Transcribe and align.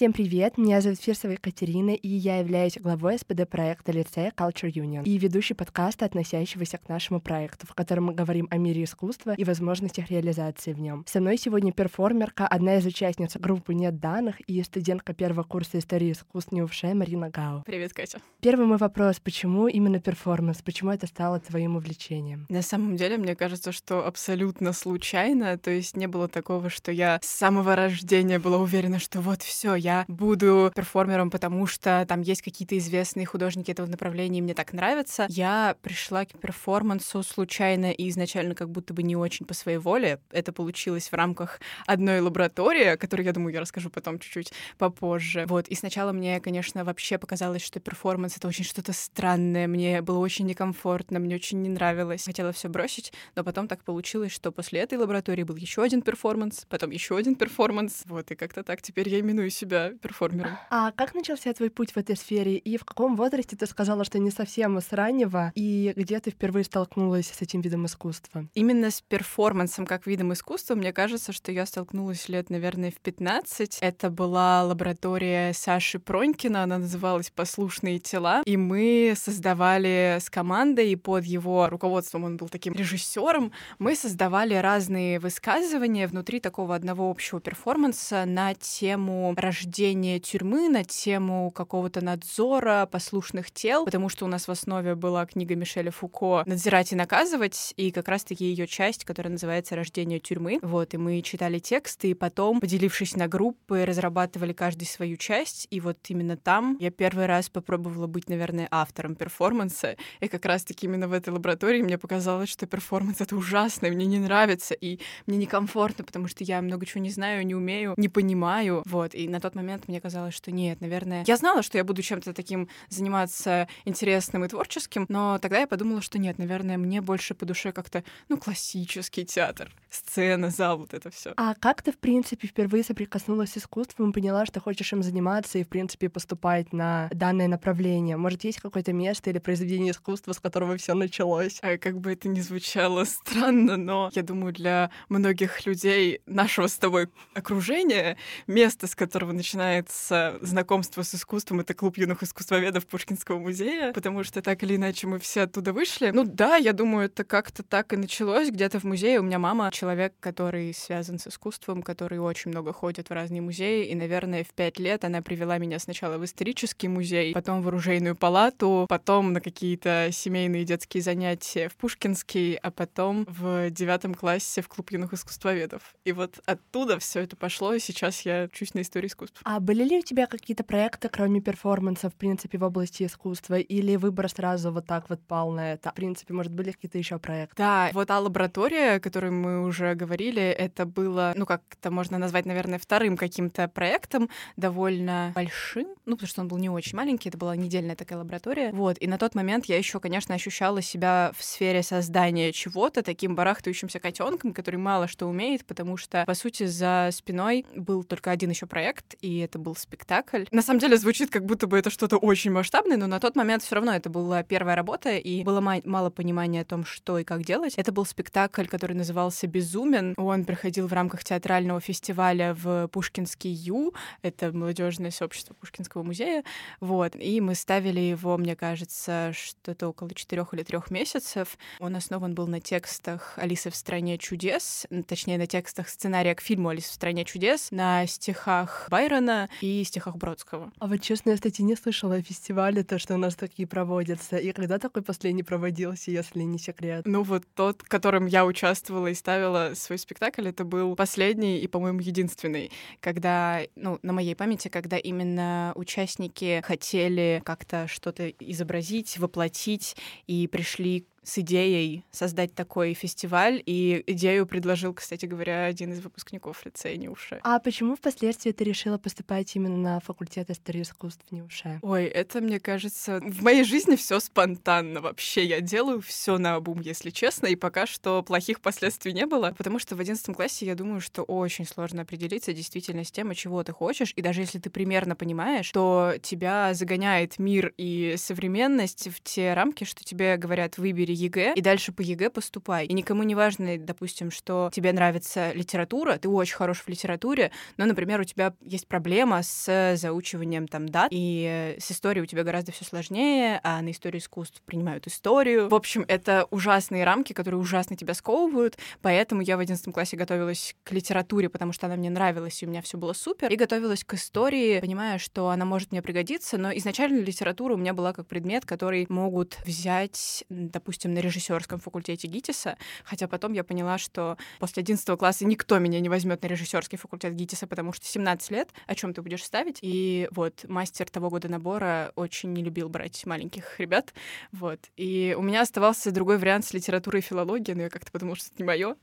Всем 0.00 0.14
привет, 0.14 0.56
меня 0.56 0.80
зовут 0.80 0.98
Фирсова 0.98 1.32
Екатерина, 1.32 1.90
и 1.90 2.08
я 2.08 2.38
являюсь 2.38 2.78
главой 2.78 3.18
СПД-проекта 3.18 3.92
лицея 3.92 4.32
Culture 4.34 4.72
Union 4.72 5.04
и 5.04 5.18
ведущий 5.18 5.52
подкаста, 5.52 6.06
относящегося 6.06 6.78
к 6.78 6.88
нашему 6.88 7.20
проекту, 7.20 7.66
в 7.66 7.74
котором 7.74 8.04
мы 8.04 8.14
говорим 8.14 8.48
о 8.50 8.56
мире 8.56 8.84
искусства 8.84 9.34
и 9.36 9.44
возможностях 9.44 10.10
реализации 10.10 10.72
в 10.72 10.80
нем. 10.80 11.04
Со 11.06 11.20
мной 11.20 11.36
сегодня 11.36 11.70
перформерка, 11.70 12.46
одна 12.46 12.76
из 12.76 12.86
участниц 12.86 13.36
группы 13.36 13.74
«Нет 13.74 14.00
данных» 14.00 14.40
и 14.48 14.62
студентка 14.62 15.12
первого 15.12 15.42
курса 15.42 15.78
истории 15.78 16.12
искусств 16.12 16.50
НИУФШЕ 16.52 16.94
Марина 16.94 17.28
Гао. 17.28 17.62
Привет, 17.66 17.92
Катя. 17.92 18.20
Первый 18.40 18.66
мой 18.66 18.78
вопрос, 18.78 19.20
почему 19.20 19.68
именно 19.68 20.00
перформанс, 20.00 20.62
почему 20.62 20.92
это 20.92 21.08
стало 21.08 21.40
твоим 21.40 21.76
увлечением? 21.76 22.46
На 22.48 22.62
самом 22.62 22.96
деле, 22.96 23.18
мне 23.18 23.36
кажется, 23.36 23.70
что 23.70 24.06
абсолютно 24.06 24.72
случайно, 24.72 25.58
то 25.58 25.70
есть 25.70 25.94
не 25.94 26.06
было 26.06 26.26
такого, 26.26 26.70
что 26.70 26.90
я 26.90 27.18
с 27.20 27.28
самого 27.28 27.76
рождения 27.76 28.38
была 28.38 28.56
уверена, 28.56 28.98
что 28.98 29.20
вот 29.20 29.42
все, 29.42 29.74
я 29.74 29.89
я 29.90 30.04
буду 30.08 30.70
перформером, 30.74 31.30
потому 31.30 31.66
что 31.66 32.04
там 32.08 32.20
есть 32.20 32.42
какие-то 32.42 32.78
известные 32.78 33.26
художники 33.26 33.70
этого 33.70 33.86
направления, 33.86 34.38
и 34.38 34.42
мне 34.42 34.54
так 34.54 34.72
нравится. 34.72 35.26
Я 35.28 35.76
пришла 35.82 36.24
к 36.24 36.38
перформансу 36.38 37.22
случайно 37.22 37.90
и 37.90 38.08
изначально 38.08 38.54
как 38.54 38.70
будто 38.70 38.94
бы 38.94 39.02
не 39.02 39.16
очень 39.16 39.46
по 39.46 39.54
своей 39.54 39.78
воле. 39.78 40.20
Это 40.30 40.52
получилось 40.52 41.08
в 41.10 41.14
рамках 41.14 41.60
одной 41.86 42.20
лаборатории, 42.20 42.84
о 42.84 42.96
которой, 42.96 43.22
я 43.22 43.32
думаю, 43.32 43.52
я 43.52 43.60
расскажу 43.60 43.90
потом 43.90 44.18
чуть-чуть 44.18 44.52
попозже. 44.78 45.44
Вот, 45.48 45.66
и 45.68 45.74
сначала 45.74 46.12
мне, 46.12 46.40
конечно, 46.40 46.84
вообще 46.84 47.18
показалось, 47.18 47.62
что 47.62 47.80
перформанс— 47.80 48.36
это 48.36 48.46
очень 48.46 48.64
что-то 48.64 48.92
странное, 48.92 49.66
мне 49.66 50.02
было 50.02 50.18
очень 50.18 50.46
некомфортно, 50.46 51.18
мне 51.18 51.34
очень 51.34 51.62
не 51.62 51.68
нравилось. 51.68 52.24
Хотела 52.24 52.52
все 52.52 52.68
бросить, 52.68 53.12
но 53.34 53.42
потом 53.42 53.66
так 53.66 53.82
получилось, 53.82 54.32
что 54.32 54.52
после 54.52 54.80
этой 54.80 54.98
лаборатории 54.98 55.42
был 55.42 55.56
еще 55.56 55.82
один 55.82 56.02
перформанс, 56.02 56.66
потом 56.68 56.90
еще 56.90 57.16
один 57.16 57.34
перформанс. 57.34 58.02
Вот, 58.04 58.30
и 58.30 58.36
как-то 58.36 58.62
так 58.62 58.82
теперь 58.82 59.08
я 59.08 59.18
именую 59.20 59.50
себя 59.50 59.79
перформером. 59.88 60.58
А 60.70 60.92
как 60.92 61.14
начался 61.14 61.52
твой 61.52 61.70
путь 61.70 61.92
в 61.92 61.96
этой 61.96 62.16
сфере? 62.16 62.56
И 62.56 62.76
в 62.76 62.84
каком 62.84 63.16
возрасте 63.16 63.56
ты 63.56 63.66
сказала, 63.66 64.04
что 64.04 64.18
не 64.18 64.30
совсем 64.30 64.78
с 64.80 64.92
раннего? 64.92 65.52
И 65.54 65.92
где 65.96 66.20
ты 66.20 66.30
впервые 66.30 66.64
столкнулась 66.64 67.28
с 67.28 67.42
этим 67.42 67.60
видом 67.60 67.86
искусства? 67.86 68.46
Именно 68.54 68.90
с 68.90 69.00
перформансом 69.00 69.86
как 69.86 70.06
видом 70.06 70.32
искусства, 70.32 70.74
мне 70.74 70.92
кажется, 70.92 71.32
что 71.32 71.52
я 71.52 71.66
столкнулась 71.66 72.28
лет, 72.28 72.50
наверное, 72.50 72.90
в 72.90 73.00
15. 73.00 73.78
Это 73.80 74.10
была 74.10 74.64
лаборатория 74.64 75.52
Саши 75.52 75.98
Пронькина, 75.98 76.62
она 76.64 76.78
называлась 76.78 77.30
«Послушные 77.30 77.98
тела», 77.98 78.42
и 78.44 78.56
мы 78.56 79.14
создавали 79.16 80.18
с 80.20 80.28
командой, 80.30 80.90
и 80.90 80.96
под 80.96 81.24
его 81.24 81.68
руководством 81.68 82.24
он 82.24 82.36
был 82.36 82.48
таким 82.48 82.74
режиссером, 82.74 83.52
мы 83.78 83.94
создавали 83.94 84.54
разные 84.54 85.18
высказывания 85.18 86.06
внутри 86.06 86.40
такого 86.40 86.74
одного 86.74 87.10
общего 87.10 87.40
перформанса 87.40 88.24
на 88.26 88.54
тему 88.54 89.34
рождения 89.36 89.59
обсуждение 89.60 90.18
тюрьмы 90.20 90.70
на 90.70 90.84
тему 90.84 91.50
какого-то 91.50 92.02
надзора 92.02 92.88
послушных 92.90 93.50
тел, 93.50 93.84
потому 93.84 94.08
что 94.08 94.24
у 94.24 94.28
нас 94.28 94.48
в 94.48 94.50
основе 94.50 94.94
была 94.94 95.26
книга 95.26 95.54
Мишеля 95.54 95.90
Фуко 95.90 96.44
«Надзирать 96.46 96.92
и 96.92 96.96
наказывать», 96.96 97.74
и 97.76 97.90
как 97.90 98.08
раз-таки 98.08 98.46
ее 98.46 98.66
часть, 98.66 99.04
которая 99.04 99.32
называется 99.32 99.76
«Рождение 99.76 100.18
тюрьмы». 100.18 100.60
Вот, 100.62 100.94
и 100.94 100.96
мы 100.96 101.20
читали 101.20 101.58
тексты, 101.58 102.10
и 102.10 102.14
потом, 102.14 102.60
поделившись 102.60 103.16
на 103.16 103.28
группы, 103.28 103.84
разрабатывали 103.84 104.54
каждый 104.54 104.86
свою 104.86 105.18
часть, 105.18 105.66
и 105.70 105.78
вот 105.80 105.98
именно 106.08 106.38
там 106.38 106.78
я 106.80 106.90
первый 106.90 107.26
раз 107.26 107.50
попробовала 107.50 108.06
быть, 108.06 108.30
наверное, 108.30 108.66
автором 108.70 109.14
перформанса, 109.14 109.96
и 110.20 110.28
как 110.28 110.46
раз-таки 110.46 110.86
именно 110.86 111.06
в 111.06 111.12
этой 111.12 111.34
лаборатории 111.34 111.82
мне 111.82 111.98
показалось, 111.98 112.48
что 112.48 112.66
перформанс— 112.66 113.16
это 113.20 113.36
ужасно, 113.36 113.88
мне 113.88 114.06
не 114.06 114.20
нравится, 114.20 114.72
и 114.72 115.00
мне 115.26 115.36
некомфортно, 115.36 116.02
потому 116.04 116.28
что 116.28 116.44
я 116.44 116.62
много 116.62 116.86
чего 116.86 117.02
не 117.02 117.10
знаю, 117.10 117.44
не 117.44 117.54
умею, 117.54 117.92
не 117.98 118.08
понимаю, 118.08 118.82
вот, 118.86 119.14
и 119.14 119.28
на 119.28 119.38
тот 119.38 119.49
момент 119.54 119.70
момент 119.70 119.88
мне 119.88 120.00
казалось, 120.00 120.34
что 120.34 120.50
нет, 120.50 120.80
наверное... 120.80 121.24
Я 121.26 121.36
знала, 121.36 121.62
что 121.62 121.78
я 121.78 121.84
буду 121.84 122.02
чем-то 122.02 122.32
таким 122.32 122.68
заниматься 122.88 123.68
интересным 123.84 124.44
и 124.44 124.48
творческим, 124.48 125.06
но 125.08 125.38
тогда 125.38 125.60
я 125.60 125.66
подумала, 125.66 126.02
что 126.02 126.18
нет, 126.18 126.38
наверное, 126.38 126.76
мне 126.76 127.00
больше 127.00 127.34
по 127.34 127.46
душе 127.46 127.72
как-то, 127.72 128.02
ну, 128.28 128.36
классический 128.36 129.24
театр, 129.24 129.72
сцена, 129.90 130.50
зал, 130.50 130.78
вот 130.78 130.94
это 130.94 131.10
все. 131.10 131.34
А 131.36 131.54
как 131.54 131.82
ты, 131.82 131.92
в 131.92 131.98
принципе, 131.98 132.48
впервые 132.48 132.82
соприкоснулась 132.84 133.52
с 133.52 133.58
искусством 133.58 134.10
и 134.10 134.12
поняла, 134.12 134.46
что 134.46 134.60
хочешь 134.60 134.92
им 134.92 135.02
заниматься 135.02 135.58
и, 135.58 135.64
в 135.64 135.68
принципе, 135.68 136.08
поступать 136.08 136.72
на 136.72 137.08
данное 137.12 137.48
направление? 137.48 138.16
Может, 138.16 138.44
есть 138.44 138.60
какое-то 138.60 138.92
место 138.92 139.30
или 139.30 139.38
произведение 139.38 139.92
искусства, 139.92 140.32
с 140.32 140.40
которого 140.40 140.76
все 140.76 140.94
началось? 140.94 141.58
А, 141.62 141.78
как 141.78 142.00
бы 142.00 142.12
это 142.12 142.28
ни 142.28 142.40
звучало 142.40 143.04
странно, 143.04 143.76
но 143.76 144.10
я 144.14 144.22
думаю, 144.22 144.52
для 144.52 144.90
многих 145.08 145.64
людей 145.66 146.20
нашего 146.26 146.66
с 146.66 146.76
тобой 146.76 147.08
окружения 147.34 148.16
место, 148.46 148.86
с 148.86 148.94
которого 148.94 149.32
начинается 149.40 150.36
знакомство 150.42 151.02
с 151.02 151.14
искусством. 151.14 151.60
Это 151.60 151.72
клуб 151.72 151.96
юных 151.96 152.22
искусствоведов 152.22 152.86
Пушкинского 152.86 153.38
музея, 153.38 153.92
потому 153.94 154.22
что 154.22 154.42
так 154.42 154.62
или 154.62 154.76
иначе 154.76 155.06
мы 155.06 155.18
все 155.18 155.42
оттуда 155.42 155.72
вышли. 155.72 156.10
Ну 156.10 156.24
да, 156.24 156.56
я 156.56 156.74
думаю, 156.74 157.06
это 157.06 157.24
как-то 157.24 157.62
так 157.62 157.94
и 157.94 157.96
началось. 157.96 158.50
Где-то 158.50 158.80
в 158.80 158.84
музее 158.84 159.18
у 159.18 159.22
меня 159.22 159.38
мама 159.38 159.70
человек, 159.72 160.12
который 160.20 160.74
связан 160.74 161.18
с 161.18 161.26
искусством, 161.26 161.82
который 161.82 162.18
очень 162.18 162.50
много 162.50 162.74
ходит 162.74 163.08
в 163.08 163.12
разные 163.12 163.40
музеи. 163.40 163.86
И, 163.86 163.94
наверное, 163.94 164.44
в 164.44 164.48
пять 164.48 164.78
лет 164.78 165.04
она 165.04 165.22
привела 165.22 165.56
меня 165.56 165.78
сначала 165.78 166.18
в 166.18 166.24
исторический 166.26 166.88
музей, 166.88 167.32
потом 167.32 167.62
в 167.62 167.68
оружейную 167.68 168.16
палату, 168.16 168.84
потом 168.90 169.32
на 169.32 169.40
какие-то 169.40 170.10
семейные 170.12 170.64
детские 170.64 171.02
занятия 171.02 171.70
в 171.70 171.76
Пушкинский, 171.76 172.56
а 172.56 172.70
потом 172.70 173.24
в 173.26 173.70
девятом 173.70 174.14
классе 174.14 174.60
в 174.60 174.68
клуб 174.68 174.90
юных 174.90 175.14
искусствоведов. 175.14 175.94
И 176.04 176.12
вот 176.12 176.40
оттуда 176.44 176.98
все 176.98 177.20
это 177.20 177.36
пошло, 177.36 177.72
и 177.72 177.78
сейчас 177.78 178.20
я 178.22 178.44
учусь 178.44 178.74
на 178.74 178.82
истории 178.82 179.06
искусства. 179.06 179.29
А 179.44 179.60
были 179.60 179.84
ли 179.84 179.98
у 179.98 180.02
тебя 180.02 180.26
какие-то 180.26 180.64
проекты, 180.64 181.08
кроме 181.08 181.40
перформанса, 181.40 182.10
в 182.10 182.14
принципе, 182.14 182.58
в 182.58 182.64
области 182.64 183.04
искусства? 183.04 183.58
Или 183.58 183.96
выбор 183.96 184.28
сразу 184.28 184.72
вот 184.72 184.86
так 184.86 185.10
вот 185.10 185.20
пал 185.20 185.52
на 185.52 185.72
это? 185.72 185.90
В 185.90 185.94
принципе, 185.94 186.34
может, 186.34 186.52
были 186.52 186.72
какие-то 186.72 186.98
еще 186.98 187.18
проекты? 187.18 187.56
Да, 187.56 187.90
вот 187.92 188.08
та 188.08 188.18
лаборатория, 188.18 188.94
о 188.94 189.00
которой 189.00 189.30
мы 189.30 189.64
уже 189.64 189.94
говорили, 189.94 190.42
это 190.42 190.84
было, 190.84 191.32
ну, 191.36 191.46
как 191.46 191.62
это 191.70 191.90
можно 191.90 192.18
назвать, 192.18 192.46
наверное, 192.46 192.78
вторым 192.78 193.16
каким-то 193.16 193.68
проектом, 193.68 194.28
довольно 194.56 195.32
большим, 195.34 195.86
ну, 196.06 196.16
потому 196.16 196.28
что 196.28 196.40
он 196.42 196.48
был 196.48 196.58
не 196.58 196.68
очень 196.68 196.96
маленький, 196.96 197.28
это 197.28 197.38
была 197.38 197.56
недельная 197.56 197.96
такая 197.96 198.18
лаборатория. 198.18 198.72
Вот, 198.72 198.96
и 199.00 199.06
на 199.06 199.18
тот 199.18 199.34
момент 199.34 199.66
я 199.66 199.78
еще, 199.78 200.00
конечно, 200.00 200.34
ощущала 200.34 200.82
себя 200.82 201.32
в 201.36 201.44
сфере 201.44 201.82
создания 201.82 202.52
чего-то, 202.52 203.02
таким 203.02 203.34
барахтающимся 203.34 204.00
котенком, 204.00 204.52
который 204.52 204.76
мало 204.76 205.06
что 205.06 205.26
умеет, 205.26 205.64
потому 205.64 205.96
что, 205.96 206.24
по 206.26 206.34
сути, 206.34 206.66
за 206.66 207.10
спиной 207.12 207.64
был 207.76 208.04
только 208.04 208.30
один 208.30 208.50
еще 208.50 208.66
проект, 208.66 209.14
и 209.22 209.38
это 209.38 209.58
был 209.58 209.76
спектакль. 209.76 210.44
На 210.50 210.62
самом 210.62 210.80
деле 210.80 210.96
звучит, 210.96 211.30
как 211.30 211.44
будто 211.44 211.66
бы 211.66 211.78
это 211.78 211.90
что-то 211.90 212.16
очень 212.16 212.50
масштабное, 212.50 212.96
но 212.96 213.06
на 213.06 213.20
тот 213.20 213.36
момент 213.36 213.62
все 213.62 213.76
равно 213.76 213.94
это 213.94 214.10
была 214.10 214.42
первая 214.42 214.76
работа, 214.76 215.16
и 215.16 215.42
было 215.42 215.60
мало 215.60 216.10
понимания 216.10 216.62
о 216.62 216.64
том, 216.64 216.84
что 216.84 217.18
и 217.18 217.24
как 217.24 217.44
делать. 217.44 217.74
Это 217.76 217.92
был 217.92 218.04
спектакль, 218.04 218.66
который 218.66 218.96
назывался 218.96 219.46
«Безумен». 219.46 220.14
Он 220.16 220.44
проходил 220.44 220.86
в 220.86 220.92
рамках 220.92 221.24
театрального 221.24 221.80
фестиваля 221.80 222.54
в 222.54 222.88
Пушкинский 222.88 223.50
Ю, 223.50 223.94
это 224.22 224.52
молодежное 224.52 225.10
сообщество 225.10 225.54
Пушкинского 225.54 226.02
музея, 226.02 226.44
вот, 226.80 227.14
и 227.16 227.40
мы 227.40 227.54
ставили 227.54 228.00
его, 228.00 228.36
мне 228.38 228.56
кажется, 228.56 229.32
что-то 229.34 229.88
около 229.88 230.14
четырех 230.14 230.54
или 230.54 230.62
трех 230.62 230.90
месяцев. 230.90 231.58
Он 231.78 231.96
основан 231.96 232.34
был 232.34 232.46
на 232.46 232.60
текстах 232.60 233.34
«Алисы 233.36 233.70
в 233.70 233.76
стране 233.76 234.18
чудес», 234.18 234.86
точнее, 235.06 235.38
на 235.38 235.46
текстах 235.46 235.88
сценария 235.88 236.34
к 236.34 236.40
фильму 236.40 236.70
«Алиса 236.70 236.90
в 236.90 236.94
стране 236.94 237.24
чудес», 237.24 237.70
на 237.70 238.06
стихах 238.06 238.86
Байрона, 238.90 239.09
Бунина 239.10 239.48
и 239.60 239.82
стихах 239.84 240.16
Бродского. 240.16 240.72
А 240.78 240.86
вот 240.86 241.00
честно, 241.00 241.30
я, 241.30 241.36
кстати, 241.36 241.62
не 241.62 241.76
слышала 241.76 242.16
о 242.16 242.22
фестивале, 242.22 242.82
то, 242.82 242.98
что 242.98 243.14
у 243.14 243.16
нас 243.16 243.34
такие 243.34 243.66
проводятся. 243.66 244.36
И 244.36 244.52
когда 244.52 244.78
такой 244.78 245.02
последний 245.02 245.42
проводился, 245.42 246.10
если 246.10 246.42
не 246.42 246.58
секрет? 246.58 247.02
Ну 247.06 247.22
вот 247.22 247.44
тот, 247.54 247.82
которым 247.82 248.26
я 248.26 248.46
участвовала 248.46 249.08
и 249.08 249.14
ставила 249.14 249.72
свой 249.74 249.98
спектакль, 249.98 250.48
это 250.48 250.64
был 250.64 250.94
последний 250.96 251.58
и, 251.58 251.66
по-моему, 251.66 252.00
единственный, 252.00 252.70
когда, 253.00 253.60
ну, 253.76 253.98
на 254.02 254.12
моей 254.12 254.34
памяти, 254.34 254.68
когда 254.68 254.96
именно 254.96 255.72
участники 255.74 256.62
хотели 256.64 257.42
как-то 257.44 257.86
что-то 257.88 258.30
изобразить, 258.30 259.18
воплотить 259.18 259.96
и 260.26 260.46
пришли 260.46 261.06
с 261.22 261.38
идеей 261.38 262.04
создать 262.10 262.54
такой 262.54 262.94
фестиваль, 262.94 263.62
и 263.64 264.02
идею 264.06 264.46
предложил, 264.46 264.94
кстати 264.94 265.26
говоря, 265.26 265.66
один 265.66 265.92
из 265.92 266.00
выпускников 266.00 266.64
лицея 266.64 266.96
Нюши. 266.96 267.40
А 267.42 267.58
почему 267.58 267.96
впоследствии 267.96 268.52
ты 268.52 268.64
решила 268.64 268.98
поступать 268.98 269.54
именно 269.56 269.76
на 269.76 270.00
факультет 270.00 270.50
истории 270.50 270.82
искусств 270.82 271.24
Нюши? 271.30 271.78
Ой, 271.82 272.04
это, 272.04 272.40
мне 272.40 272.60
кажется, 272.60 273.20
в 273.20 273.42
моей 273.42 273.64
жизни 273.64 273.96
все 273.96 274.20
спонтанно 274.20 275.00
вообще. 275.00 275.44
Я 275.44 275.60
делаю 275.60 276.00
все 276.00 276.38
на 276.38 276.54
обум, 276.54 276.80
если 276.80 277.10
честно, 277.10 277.46
и 277.46 277.56
пока 277.56 277.86
что 277.86 278.22
плохих 278.22 278.60
последствий 278.60 279.12
не 279.12 279.26
было, 279.26 279.54
потому 279.56 279.78
что 279.78 279.96
в 279.96 280.00
одиннадцатом 280.00 280.34
классе 280.34 280.66
я 280.66 280.74
думаю, 280.74 281.00
что 281.00 281.22
очень 281.22 281.66
сложно 281.66 282.02
определиться 282.02 282.52
действительно 282.52 283.04
с 283.04 283.10
тем, 283.10 283.32
чего 283.34 283.62
ты 283.62 283.72
хочешь, 283.72 284.12
и 284.16 284.22
даже 284.22 284.40
если 284.40 284.58
ты 284.58 284.70
примерно 284.70 285.14
понимаешь, 285.14 285.66
что 285.66 286.14
тебя 286.20 286.74
загоняет 286.74 287.38
мир 287.38 287.72
и 287.76 288.14
современность 288.16 289.08
в 289.08 289.22
те 289.22 289.54
рамки, 289.54 289.84
что 289.84 290.04
тебе 290.04 290.36
говорят, 290.36 290.78
выбери 290.78 291.09
выбери 291.10 291.14
ЕГЭ, 291.14 291.54
и 291.54 291.60
дальше 291.60 291.92
по 291.92 292.02
ЕГЭ 292.02 292.30
поступай. 292.30 292.86
И 292.86 292.92
никому 292.92 293.22
не 293.22 293.34
важно, 293.34 293.78
допустим, 293.78 294.30
что 294.30 294.70
тебе 294.72 294.92
нравится 294.92 295.52
литература, 295.52 296.16
ты 296.16 296.28
очень 296.28 296.54
хорош 296.54 296.80
в 296.80 296.88
литературе, 296.88 297.50
но, 297.76 297.86
например, 297.86 298.20
у 298.20 298.24
тебя 298.24 298.54
есть 298.64 298.86
проблема 298.86 299.42
с 299.42 299.96
заучиванием 299.96 300.68
там 300.68 300.88
дат, 300.88 301.08
и 301.10 301.76
с 301.78 301.90
историей 301.90 302.22
у 302.22 302.26
тебя 302.26 302.44
гораздо 302.44 302.72
все 302.72 302.84
сложнее, 302.84 303.60
а 303.62 303.80
на 303.82 303.90
историю 303.90 304.20
искусств 304.20 304.62
принимают 304.64 305.06
историю. 305.06 305.68
В 305.68 305.74
общем, 305.74 306.04
это 306.08 306.46
ужасные 306.50 307.04
рамки, 307.04 307.32
которые 307.32 307.60
ужасно 307.60 307.96
тебя 307.96 308.14
сковывают, 308.14 308.78
поэтому 309.02 309.42
я 309.42 309.56
в 309.56 309.60
одиннадцатом 309.60 309.92
классе 309.92 310.16
готовилась 310.16 310.74
к 310.84 310.92
литературе, 310.92 311.48
потому 311.48 311.72
что 311.72 311.86
она 311.86 311.96
мне 311.96 312.10
нравилась, 312.10 312.62
и 312.62 312.66
у 312.66 312.68
меня 312.68 312.82
все 312.82 312.98
было 312.98 313.12
супер, 313.12 313.50
и 313.50 313.56
готовилась 313.56 314.04
к 314.04 314.14
истории, 314.14 314.80
понимая, 314.80 315.18
что 315.18 315.48
она 315.48 315.64
может 315.64 315.92
мне 315.92 316.02
пригодиться, 316.02 316.58
но 316.58 316.72
изначально 316.76 317.20
литература 317.20 317.74
у 317.74 317.76
меня 317.76 317.94
была 317.94 318.12
как 318.12 318.26
предмет, 318.26 318.64
который 318.64 319.06
могут 319.08 319.58
взять, 319.64 320.44
допустим, 320.48 320.99
на 321.08 321.18
режиссерском 321.18 321.80
факультете 321.80 322.28
ГИТИСа, 322.28 322.76
хотя 323.04 323.28
потом 323.28 323.52
я 323.52 323.64
поняла, 323.64 323.98
что 323.98 324.36
после 324.58 324.82
11 324.82 325.18
класса 325.18 325.44
никто 325.44 325.78
меня 325.78 326.00
не 326.00 326.08
возьмет 326.08 326.42
на 326.42 326.46
режиссерский 326.46 326.98
факультет 326.98 327.34
ГИТИСа, 327.34 327.66
потому 327.66 327.92
что 327.92 328.06
17 328.06 328.50
лет, 328.50 328.70
о 328.86 328.94
чем 328.94 329.14
ты 329.14 329.22
будешь 329.22 329.44
ставить? 329.44 329.78
И 329.82 330.28
вот 330.30 330.64
мастер 330.68 331.08
того 331.08 331.30
года 331.30 331.48
набора 331.48 332.12
очень 332.16 332.52
не 332.52 332.62
любил 332.62 332.88
брать 332.88 333.24
маленьких 333.26 333.78
ребят, 333.78 334.12
вот. 334.52 334.80
И 334.96 335.34
у 335.38 335.42
меня 335.42 335.62
оставался 335.62 336.10
другой 336.12 336.38
вариант 336.38 336.64
с 336.66 336.72
литературой 336.72 337.20
и 337.20 337.24
филологией, 337.24 337.76
но 337.76 337.82
я 337.82 337.90
как-то 337.90 338.10
подумала, 338.10 338.36
что 338.36 338.48
это 338.48 338.56
не 338.58 338.66
мое, 338.66 338.96